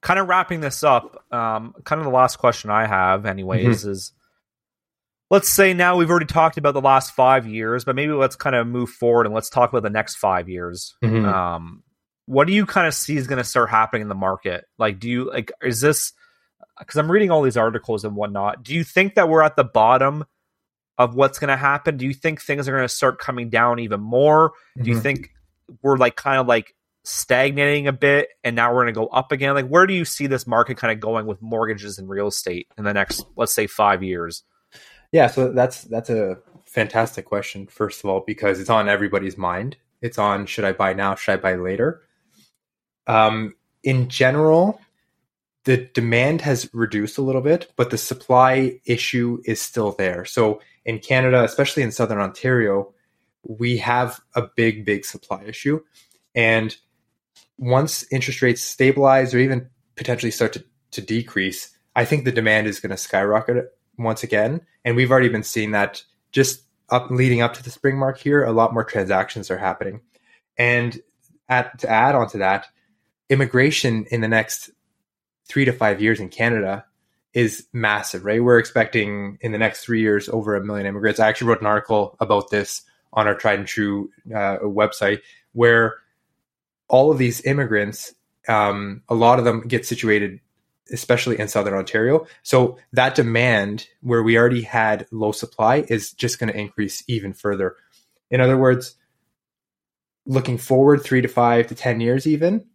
[0.00, 3.90] kind of wrapping this up, um, kind of the last question I have, anyways, mm-hmm.
[3.90, 4.12] is
[5.30, 8.56] let's say now we've already talked about the last five years, but maybe let's kind
[8.56, 10.94] of move forward and let's talk about the next five years.
[11.02, 11.26] Mm-hmm.
[11.26, 11.82] Um,
[12.26, 14.64] what do you kind of see is going to start happening in the market?
[14.78, 16.12] Like, do you like, is this
[16.78, 18.62] because I'm reading all these articles and whatnot?
[18.62, 20.24] Do you think that we're at the bottom
[20.96, 21.96] of what's going to happen?
[21.96, 24.50] Do you think things are going to start coming down even more?
[24.50, 24.82] Mm-hmm.
[24.82, 25.02] Do you mm-hmm.
[25.02, 25.30] think
[25.82, 26.74] we're like kind of like
[27.04, 29.54] stagnating a bit and now we're going to go up again?
[29.54, 32.68] Like, where do you see this market kind of going with mortgages and real estate
[32.76, 34.42] in the next, let's say, five years?
[35.12, 37.66] Yeah, so that's that's a fantastic question.
[37.66, 39.76] First of all, because it's on everybody's mind.
[40.00, 41.14] It's on should I buy now?
[41.14, 42.02] Should I buy later?
[43.06, 44.80] Um, in general,
[45.64, 50.24] the demand has reduced a little bit, but the supply issue is still there.
[50.24, 52.92] So in Canada, especially in Southern Ontario,
[53.42, 55.80] we have a big, big supply issue.
[56.34, 56.76] And
[57.56, 62.66] once interest rates stabilize or even potentially start to, to decrease, I think the demand
[62.66, 63.56] is going to skyrocket
[63.98, 64.60] once again.
[64.84, 68.44] And we've already been seeing that just up leading up to the spring mark here,
[68.44, 70.00] a lot more transactions are happening.
[70.56, 71.00] And
[71.48, 72.66] at, to add on to that,
[73.28, 74.70] immigration in the next
[75.46, 76.84] three to five years in Canada
[77.34, 78.42] is massive, right?
[78.42, 81.20] We're expecting in the next three years over a million immigrants.
[81.20, 82.82] I actually wrote an article about this
[83.12, 85.20] on our Tried and True uh, website
[85.52, 85.96] where
[86.88, 88.14] all of these immigrants,
[88.48, 90.40] um, a lot of them get situated,
[90.92, 92.26] especially in Southern Ontario.
[92.42, 97.32] So that demand, where we already had low supply, is just going to increase even
[97.32, 97.76] further.
[98.30, 98.96] In other words,
[100.26, 102.66] looking forward three to five to 10 years, even,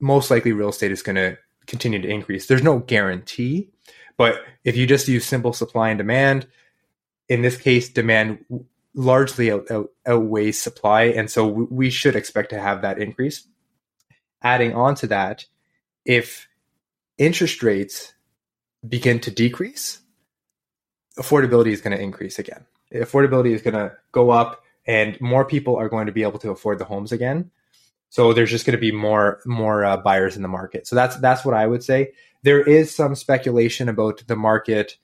[0.00, 2.46] most likely real estate is going to continue to increase.
[2.46, 3.70] There's no guarantee,
[4.16, 6.46] but if you just use simple supply and demand,
[7.28, 8.44] in this case, demand
[8.94, 13.46] largely out, out, outweighs supply, and so we should expect to have that increase.
[14.42, 15.46] Adding on to that,
[16.04, 16.48] if
[17.18, 18.14] interest rates
[18.86, 20.00] begin to decrease,
[21.18, 22.66] affordability is going to increase again.
[22.92, 26.50] Affordability is going to go up, and more people are going to be able to
[26.50, 27.50] afford the homes again.
[28.10, 30.86] So there's just going to be more more uh, buyers in the market.
[30.86, 32.12] So that's that's what I would say.
[32.42, 34.98] There is some speculation about the market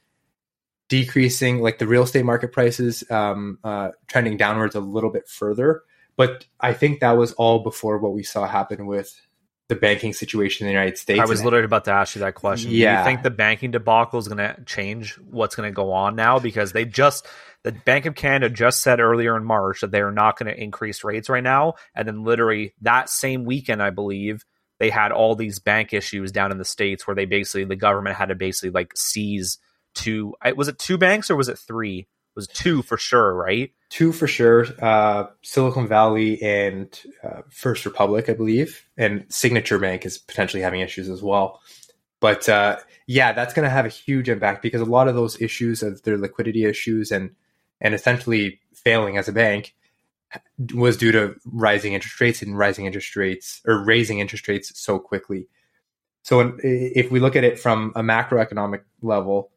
[0.88, 5.82] decreasing, like the real estate market prices um, uh, trending downwards a little bit further.
[6.16, 9.20] But I think that was all before what we saw happen with
[9.70, 11.20] the banking situation in the United States.
[11.20, 12.72] I was literally about to ask you that question.
[12.72, 12.96] Yeah.
[12.96, 16.16] Do you think the banking debacle is going to change what's going to go on
[16.16, 16.38] now?
[16.40, 17.26] Because they just,
[17.62, 20.60] the Bank of Canada just said earlier in March that they are not going to
[20.60, 21.74] increase rates right now.
[21.94, 24.44] And then literally that same weekend, I believe,
[24.80, 28.16] they had all these bank issues down in the States where they basically, the government
[28.16, 29.58] had to basically like seize
[29.94, 30.34] two.
[30.56, 32.08] Was it two banks or was it three?
[32.40, 33.72] Was two for sure, right?
[33.90, 34.66] Two for sure.
[34.80, 36.88] Uh, Silicon Valley and
[37.22, 41.60] uh, First Republic, I believe, and Signature Bank is potentially having issues as well.
[42.20, 42.76] But uh,
[43.06, 46.02] yeah, that's going to have a huge impact because a lot of those issues of
[46.02, 47.30] their liquidity issues and
[47.80, 49.74] and essentially failing as a bank
[50.74, 54.98] was due to rising interest rates and rising interest rates or raising interest rates so
[54.98, 55.48] quickly.
[56.22, 59.50] So if we look at it from a macroeconomic level,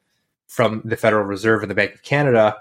[0.48, 2.58] from the Federal Reserve and the Bank of Canada,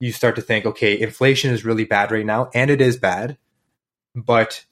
[0.00, 3.36] you start to think, okay, inflation is really bad right now, and it is bad.
[4.16, 4.64] But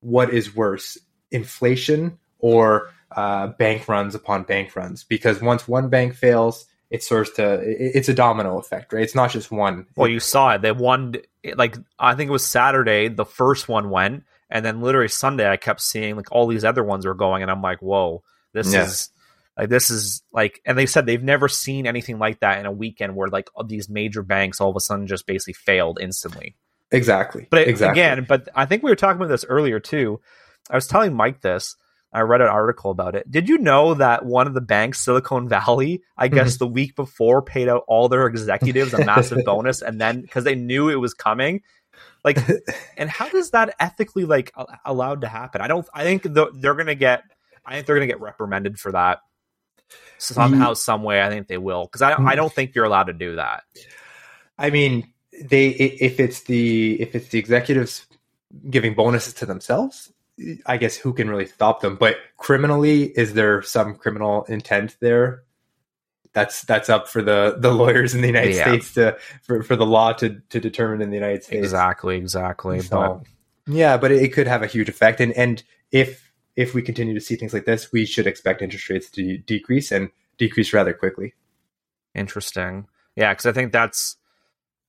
[0.00, 0.96] what is worse,
[1.30, 5.04] inflation or uh, bank runs upon bank runs?
[5.04, 9.02] Because once one bank fails, it starts to it's a domino effect, right?
[9.02, 9.86] It's not just one.
[9.96, 10.62] Well, you saw it.
[10.62, 11.16] They won
[11.56, 13.08] like I think it was Saturday.
[13.08, 16.84] The first one went, and then literally Sunday, I kept seeing like all these other
[16.84, 18.22] ones were going, and I'm like, whoa,
[18.52, 18.84] this yeah.
[18.84, 19.10] is
[19.56, 22.72] like this is like, and they said they've never seen anything like that in a
[22.72, 26.56] weekend where like these major banks all of a sudden just basically failed instantly.
[26.90, 27.48] Exactly.
[27.50, 28.00] But exactly.
[28.00, 30.20] again, but I think we were talking about this earlier too.
[30.70, 31.76] I was telling Mike this.
[32.12, 33.30] I read an article about it.
[33.30, 36.64] Did you know that one of the banks, Silicon Valley, I guess mm-hmm.
[36.64, 40.54] the week before paid out all their executives a massive bonus, and then because they
[40.54, 41.62] knew it was coming,
[42.24, 42.38] like,
[42.96, 44.52] and how does that ethically like
[44.84, 45.60] allowed to happen?
[45.60, 45.86] I don't.
[45.92, 47.24] I think the, they're gonna get.
[47.66, 49.18] I think they're gonna get reprimanded for that
[50.18, 50.76] somehow, mm.
[50.76, 51.22] some way.
[51.22, 53.64] I think they will because I I don't think you're allowed to do that.
[54.58, 58.06] I mean, they if it's the if it's the executives
[58.70, 60.12] giving bonuses to themselves,
[60.66, 61.96] I guess who can really stop them?
[61.96, 65.42] But criminally, is there some criminal intent there?
[66.32, 68.64] That's that's up for the the lawyers in the United yeah.
[68.64, 71.64] States to for, for the law to to determine in the United States.
[71.64, 72.80] Exactly, exactly.
[72.80, 73.22] So,
[73.66, 76.25] but yeah, but it, it could have a huge effect, and and if
[76.56, 79.92] if we continue to see things like this, we should expect interest rates to decrease
[79.92, 81.34] and decrease rather quickly.
[82.14, 82.86] Interesting.
[83.14, 84.16] Yeah, because I think that's.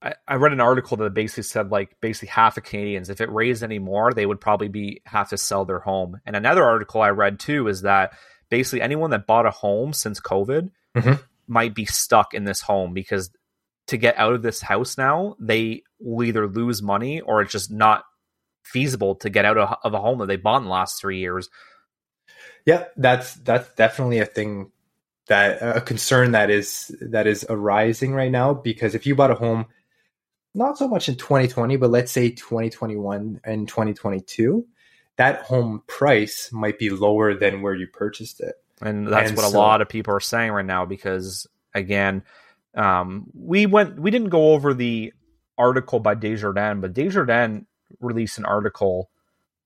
[0.02, 3.32] I, I, read an article that basically said like basically half of Canadians, if it
[3.32, 6.22] raised any more, they would probably be have to sell their home.
[6.26, 8.14] And another article I read too is that
[8.50, 11.14] basically anyone that bought a home since COVID mm-hmm.
[11.48, 13.32] might be stuck in this home because
[13.88, 17.72] to get out of this house now, they will either lose money or it's just
[17.72, 18.04] not
[18.72, 21.50] feasible to get out of, a home that they bought in the last three years.
[22.66, 24.72] Yeah, that's that's definitely a thing
[25.28, 29.36] that a concern that is that is arising right now because if you bought a
[29.36, 29.66] home
[30.54, 34.66] not so much in 2020 but let's say 2021 and 2022
[35.18, 39.50] that home price might be lower than where you purchased it and that's and what
[39.50, 42.24] so, a lot of people are saying right now because again
[42.76, 45.14] um, we went we didn't go over the
[45.58, 47.66] article by Desjardins but Desjardins
[48.00, 49.10] released an article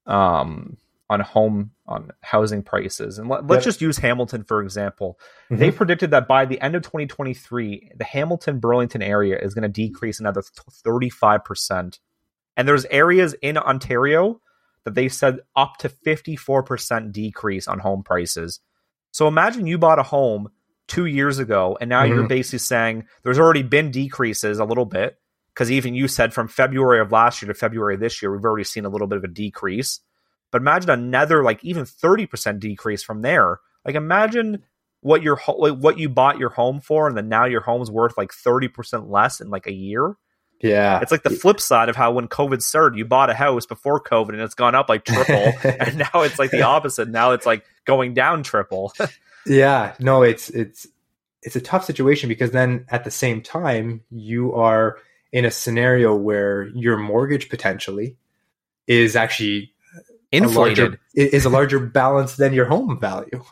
[0.06, 0.78] um,
[1.10, 3.64] on home on housing prices, and let, us yep.
[3.64, 5.20] just use Hamilton for example.
[5.46, 5.58] Mm-hmm.
[5.58, 9.70] They predicted that by the end of 2023, the Hamilton Burlington area is going to
[9.70, 12.00] decrease another 35 percent,
[12.56, 14.42] and there's areas in Ontario
[14.86, 18.60] that they said up to 54 percent decrease on home prices.
[19.12, 20.48] So imagine you bought a home
[20.88, 22.14] two years ago, and now mm-hmm.
[22.14, 25.18] you're basically saying there's already been decreases a little bit
[25.54, 28.64] because even you said from February of last year to February this year, we've already
[28.64, 30.00] seen a little bit of a decrease.
[30.52, 34.64] But imagine another, like even 30% decrease from there Like imagine
[35.02, 37.90] what your ho- like, what you bought your home for, and then now your home's
[37.92, 40.16] worth like thirty percent less in like a year.
[40.62, 43.66] Yeah, It's like the flip side of how when COVID started, you bought a house
[43.66, 47.10] before COVID and it's gone up like triple, and now it's like the opposite.
[47.10, 48.94] Now it's like going down triple.
[49.48, 49.96] yeah.
[50.00, 50.86] No, it's it's
[51.42, 54.98] it's a tough situation because then at the same time you are
[55.32, 58.18] in a scenario where your mortgage potentially
[58.88, 59.74] is actually
[60.34, 61.00] a larger, Inflated.
[61.14, 63.44] is a larger balance than your home value,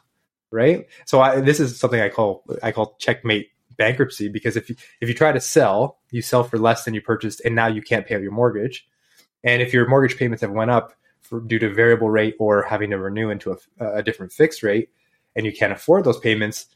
[0.52, 0.88] right?
[1.06, 5.10] So I, this is something I call I call checkmate bankruptcy because if you if
[5.10, 8.06] you try to sell, you sell for less than you purchased, and now you can't
[8.06, 8.88] pay out your mortgage.
[9.44, 12.90] And if your mortgage payments have went up for, due to variable rate or having
[12.90, 14.90] to renew into a, a different fixed rate,
[15.36, 16.68] and you can't afford those payments,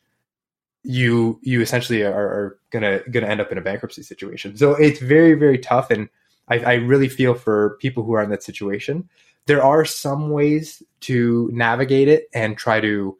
[0.84, 4.57] you you essentially are, are gonna gonna end up in a bankruptcy situation.
[4.57, 6.09] So it's very very tough, and
[6.47, 9.09] I, I really feel for people who are in that situation.
[9.45, 13.17] There are some ways to navigate it and try to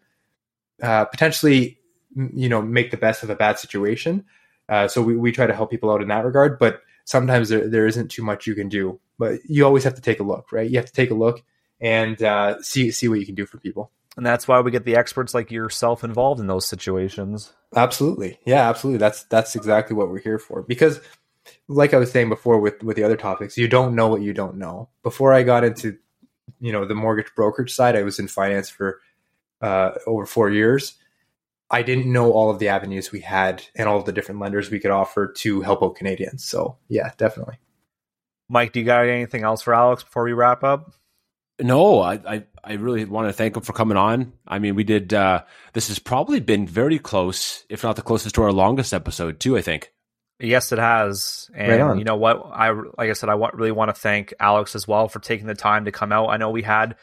[0.82, 1.80] uh, potentially
[2.16, 4.26] you know make the best of a bad situation.
[4.70, 7.68] Uh, so we, we try to help people out in that regard, but sometimes there,
[7.68, 9.00] there isn't too much you can do.
[9.20, 10.70] But you always have to take a look, right?
[10.70, 11.44] You have to take a look
[11.80, 13.92] and uh, see see what you can do for people.
[14.16, 17.54] And that's why we get the experts like yourself involved in those situations.
[17.76, 18.40] Absolutely.
[18.46, 19.00] Yeah, absolutely.
[19.00, 20.62] That's that's exactly what we're here for.
[20.62, 21.00] Because
[21.68, 24.34] like I was saying before with with the other topics, you don't know what you
[24.34, 24.90] don't know.
[25.02, 25.98] Before I got into
[26.60, 29.02] you know the mortgage brokerage side, I was in finance for
[29.62, 30.96] uh, over 4 years.
[31.72, 34.70] I didn't know all of the avenues we had and all of the different lenders
[34.70, 36.46] we could offer to help out Canadians.
[36.46, 37.58] So, yeah, definitely.
[38.50, 40.92] Mike, do you got anything else for Alex before we wrap up?
[41.60, 44.34] No, I, I, I really want to thank him for coming on.
[44.48, 45.14] I mean, we did.
[45.14, 45.44] Uh,
[45.74, 49.56] this has probably been very close, if not the closest to our longest episode, too.
[49.58, 49.92] I think.
[50.40, 51.50] Yes, it has.
[51.56, 52.00] And on.
[52.00, 52.44] you know what?
[52.52, 55.46] I like I said, I want, really want to thank Alex as well for taking
[55.46, 56.28] the time to come out.
[56.28, 56.96] I know we had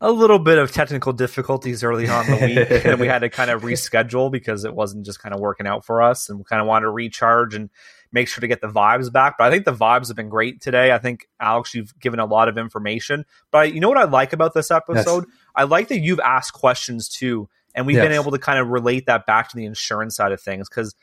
[0.00, 3.30] a little bit of technical difficulties early on in the week, and we had to
[3.30, 6.44] kind of reschedule because it wasn't just kind of working out for us, and we
[6.44, 7.70] kind of wanted to recharge and
[8.14, 9.34] make sure to get the vibes back.
[9.36, 10.92] But I think the vibes have been great today.
[10.92, 13.26] I think Alex, you've given a lot of information.
[13.50, 15.24] But you know what I like about this episode?
[15.54, 19.06] I like that you've asked questions too, and we've been able to kind of relate
[19.06, 20.94] that back to the insurance side of things because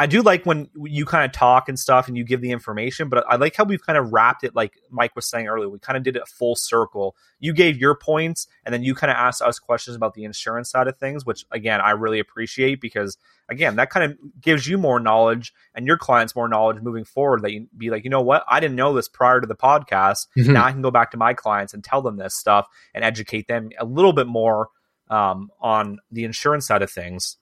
[0.00, 3.08] I do like when you kind of talk and stuff and you give the information,
[3.08, 5.68] but I like how we've kind of wrapped it like Mike was saying earlier.
[5.68, 7.16] We kind of did it full circle.
[7.40, 10.70] You gave your points and then you kind of asked us questions about the insurance
[10.70, 13.18] side of things, which again, I really appreciate because
[13.48, 17.42] again, that kind of gives you more knowledge and your clients more knowledge moving forward
[17.42, 18.44] that you be like, you know what?
[18.46, 20.28] I didn't know this prior to the podcast.
[20.38, 20.52] Mhm.
[20.52, 23.48] Now I can go back to my clients and tell them this stuff and educate
[23.48, 24.68] them a little bit more
[25.10, 27.36] um, on the insurance side of things.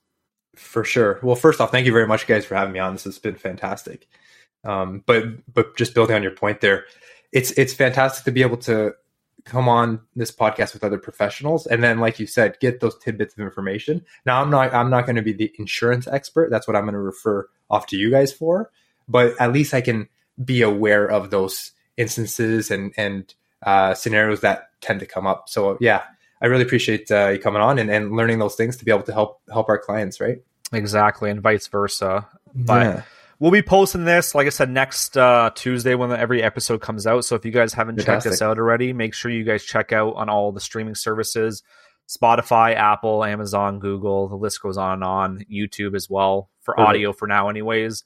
[0.57, 1.21] For sure.
[1.23, 2.95] Well, first off, thank you very much, guys, for having me on.
[2.95, 4.09] This has been fantastic.
[4.65, 6.87] Um, but but just building on your point there,
[7.33, 8.95] it's it's fantastic to be able to
[9.45, 13.35] come on this podcast with other professionals, and then, like you said, get those tidbits
[13.35, 14.05] of information.
[14.25, 16.51] Now, I'm not I'm not going to be the insurance expert.
[16.51, 18.71] That's what I'm going to refer off to you guys for.
[19.09, 20.09] But at least I can
[20.43, 23.33] be aware of those instances and and
[23.63, 25.49] uh, scenarios that tend to come up.
[25.49, 26.03] So yeah,
[26.41, 29.05] I really appreciate uh, you coming on and, and learning those things to be able
[29.05, 30.21] to help help our clients.
[30.21, 30.39] Right.
[30.73, 32.27] Exactly, and vice versa.
[32.55, 33.05] But
[33.39, 37.25] we'll be posting this, like I said, next uh, Tuesday when every episode comes out.
[37.25, 40.15] So if you guys haven't checked this out already, make sure you guys check out
[40.17, 41.63] on all the streaming services
[42.09, 44.29] Spotify, Apple, Amazon, Google.
[44.29, 45.45] The list goes on and on.
[45.53, 46.89] YouTube as well for Perfect.
[46.89, 48.05] audio for now, anyways.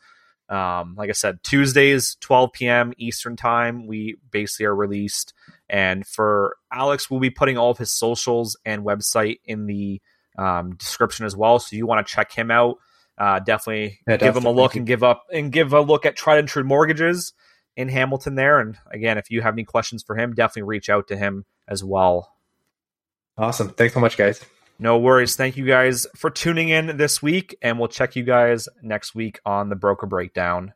[0.49, 2.93] Um, like I said, Tuesdays, 12 p.m.
[2.97, 5.33] Eastern time, we basically are released.
[5.71, 10.03] And for Alex, we'll be putting all of his socials and website in the
[10.37, 11.61] um, description as well.
[11.61, 12.79] So you want to check him out.
[13.17, 16.17] Uh, definitely Yeah, give him a look and give up and give a look at
[16.17, 17.33] Tried and True Mortgages
[17.77, 18.59] in Hamilton there.
[18.59, 21.85] And again, if you have any questions for him, definitely reach out to him as
[21.85, 22.35] well.
[23.39, 23.69] Awesome.
[23.69, 24.45] Thanks so much, guys.
[24.79, 25.37] No worries.
[25.37, 29.39] Thank you guys for tuning in this week, and we'll check you guys next week
[29.45, 30.73] on the Broker Breakdown.